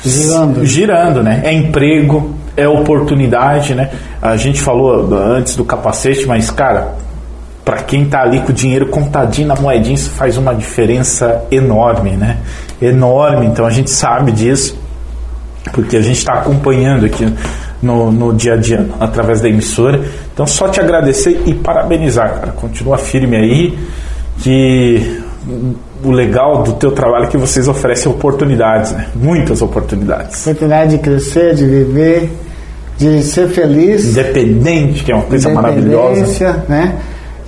[0.04, 0.64] Girando.
[0.64, 1.40] Girando, né?
[1.44, 3.90] É emprego, é oportunidade, né?
[4.22, 6.94] A gente falou antes do capacete, mas, cara,
[7.68, 12.12] para quem tá ali com o dinheiro contadinho na moedinha, isso faz uma diferença enorme,
[12.12, 12.38] né?
[12.80, 13.44] Enorme.
[13.44, 14.74] Então a gente sabe disso,
[15.74, 17.30] porque a gente está acompanhando aqui
[17.82, 20.00] no, no dia a dia através da emissora.
[20.32, 22.52] Então só te agradecer e parabenizar, cara.
[22.52, 23.78] Continua firme aí,
[24.38, 25.20] que
[26.02, 29.08] o legal do teu trabalho é que vocês oferecem oportunidades, né?
[29.14, 30.40] Muitas oportunidades.
[30.40, 32.30] Oportunidade de crescer, de viver,
[32.96, 34.06] de ser feliz.
[34.06, 36.64] Independente, que é uma coisa maravilhosa.
[36.66, 36.96] né?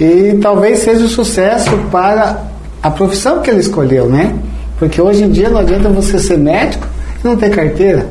[0.00, 2.42] E talvez seja um sucesso para
[2.82, 4.34] a profissão que ele escolheu, né?
[4.78, 6.86] Porque hoje em dia não adianta você ser médico
[7.22, 8.06] e não ter carteira.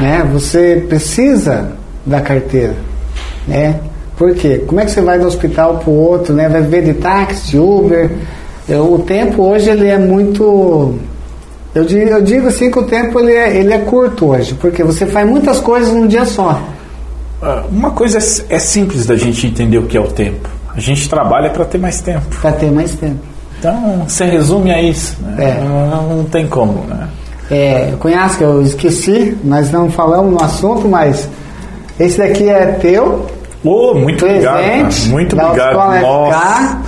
[0.00, 0.26] Né?
[0.32, 1.72] Você precisa
[2.06, 2.74] da carteira.
[3.46, 3.78] Né?
[4.16, 4.62] Por quê?
[4.66, 6.48] Como é que você vai do hospital para o outro, né?
[6.48, 8.10] Vai viver de táxi, de Uber.
[8.68, 10.94] Eu- O tempo hoje ele é muito.
[11.74, 14.82] Eu digo, eu digo assim que o tempo ele é, ele é curto hoje, porque
[14.82, 16.60] você faz muitas coisas num dia só.
[17.42, 20.48] Ah, Uma coisa é, é simples da gente entender o que é o tempo.
[20.74, 22.26] A gente trabalha para ter mais tempo.
[22.40, 23.18] Para ter mais tempo.
[23.58, 25.16] Então, você resume a isso.
[25.20, 25.56] Né?
[25.58, 25.64] É.
[25.64, 27.08] Não, não tem como, né?
[27.50, 31.28] É, conhece que eu esqueci, nós não falamos no assunto, mas
[31.98, 33.26] esse daqui é teu,
[33.64, 34.54] Ô, muito obrigado.
[34.62, 34.88] cara.
[35.08, 36.00] Muito obrigado.
[36.02, 36.78] Nossa.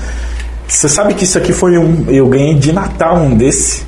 [0.69, 2.05] Você sabe que isso aqui foi um.
[2.09, 3.83] Eu ganhei de Natal um desse.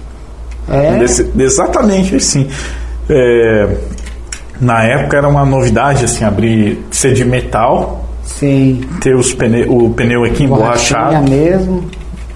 [0.69, 2.49] Um É, desse exatamente assim.
[3.09, 3.77] É,
[4.63, 8.81] na época era uma novidade assim, abrir ser de metal, sim.
[9.01, 9.33] ter os
[9.69, 11.85] o pneu aqui emborrachado mesmo.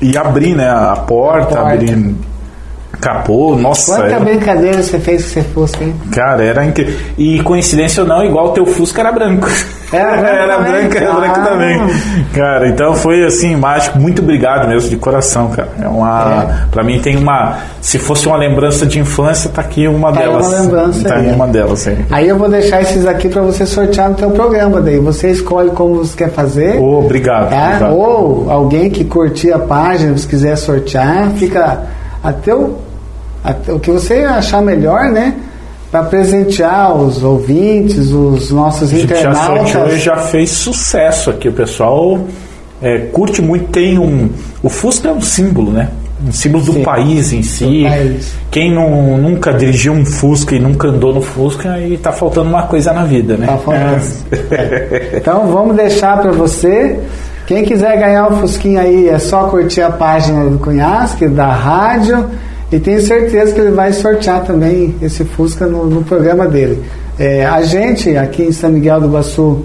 [0.02, 1.74] e abrir né, a porta, A porta.
[1.74, 2.14] abrir
[3.00, 3.56] capô.
[3.56, 5.94] Nossa, Quanta era- brincadeira você fez que você fosse, hein?
[6.12, 6.96] cara, era incrível.
[7.18, 9.48] E coincidência ou não, igual o teu Fusca era branco.
[9.92, 11.80] Era branco era branco, era branco também.
[12.34, 13.98] Cara, então foi assim, mágico.
[14.00, 15.68] Muito obrigado mesmo, de coração, cara.
[15.80, 16.42] É uma.
[16.64, 16.66] É.
[16.72, 17.58] Pra mim tem uma.
[17.80, 20.48] Se fosse uma lembrança de infância, tá aqui uma Tá delas.
[20.48, 21.30] uma lembrança Tá aí.
[21.30, 21.98] uma delas, aí.
[22.10, 24.98] Aí eu vou deixar esses aqui para você sortear no teu programa daí.
[24.98, 26.80] Você escolhe como você quer fazer.
[26.80, 27.50] Ô, obrigado.
[27.50, 27.66] tá?
[27.68, 27.94] obrigado.
[27.96, 31.82] Ou alguém que curtir a página, se quiser sortear, fica
[32.24, 32.76] até o,
[33.68, 35.34] o que você achar melhor, né?
[35.90, 40.02] Para presentear os ouvintes, os nossos A gente já sorteou internautas.
[40.02, 41.48] já fez sucesso aqui.
[41.48, 42.20] O pessoal
[42.82, 43.68] é, curte muito.
[43.68, 44.28] Tem um.
[44.62, 45.88] O Fusca é um símbolo, né?
[46.26, 46.82] Um símbolo do Sim.
[46.82, 47.84] país em si.
[47.84, 48.32] Do país.
[48.50, 52.62] Quem não, nunca dirigiu um Fusca e nunca andou no Fusca, aí tá faltando uma
[52.62, 53.46] coisa na vida, né?
[53.46, 54.02] Tá faltando.
[55.14, 56.98] Então vamos deixar para você.
[57.46, 62.28] Quem quiser ganhar o Fusquinha aí, é só curtir a página do Cunhasque, da rádio.
[62.70, 66.82] E tenho certeza que ele vai sortear também esse Fusca no, no programa dele.
[67.18, 69.64] É, a gente aqui em São Miguel do Iguaçu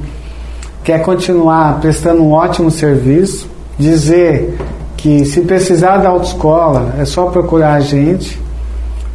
[0.84, 3.50] quer continuar prestando um ótimo serviço.
[3.78, 4.58] Dizer
[4.96, 8.40] que se precisar da autoescola, é só procurar a gente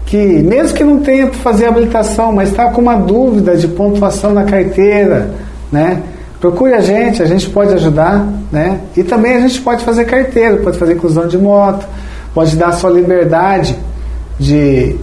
[0.06, 4.32] que mesmo que não tenha para fazer habilitação, mas está com uma dúvida de pontuação
[4.32, 5.30] na carteira,
[5.70, 6.02] né?
[6.40, 8.80] Procure a gente, a gente pode ajudar, né?
[8.96, 11.86] E também a gente pode fazer carteira, pode fazer inclusão de moto,
[12.36, 13.74] pode dar a sua liberdade
[14.38, 14.94] de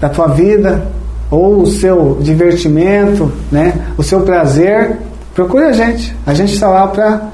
[0.00, 0.84] da tua vida
[1.30, 3.86] ou o seu divertimento, né?
[3.96, 4.98] O seu prazer.
[5.32, 7.28] Procure a gente, a gente está lá para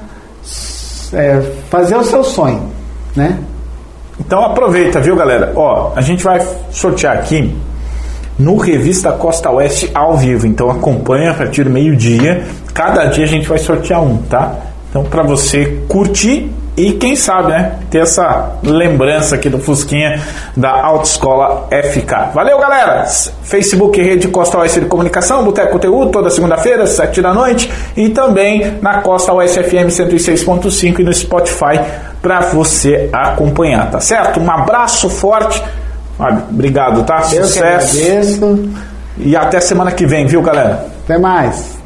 [1.71, 2.69] fazer o seu sonho,
[3.15, 3.39] né?
[4.19, 5.51] Então aproveita, viu, galera?
[5.55, 6.39] Ó, a gente vai
[6.69, 7.57] sortear aqui
[8.37, 10.45] no Revista Costa Oeste ao vivo.
[10.45, 12.45] Então acompanha a partir do meio-dia.
[12.71, 14.55] Cada dia a gente vai sortear um, tá?
[14.91, 20.21] Então para você curtir e quem sabe, né, ter essa lembrança aqui do Fusquinha
[20.55, 22.33] da Autoescola FK.
[22.33, 23.05] Valeu, galera!
[23.43, 28.09] Facebook Rede Costa Oeste de Comunicação, Boteco Conteúdo, toda segunda-feira, às 7 da noite, e
[28.09, 31.79] também na Costa Oeste FM 106.5 e no Spotify
[32.21, 34.39] para você acompanhar, tá certo?
[34.39, 35.61] Um abraço forte.
[36.49, 37.21] Obrigado, tá?
[37.31, 38.69] Eu Sucesso.
[39.17, 40.85] E até semana que vem, viu, galera?
[41.03, 41.77] Até mais.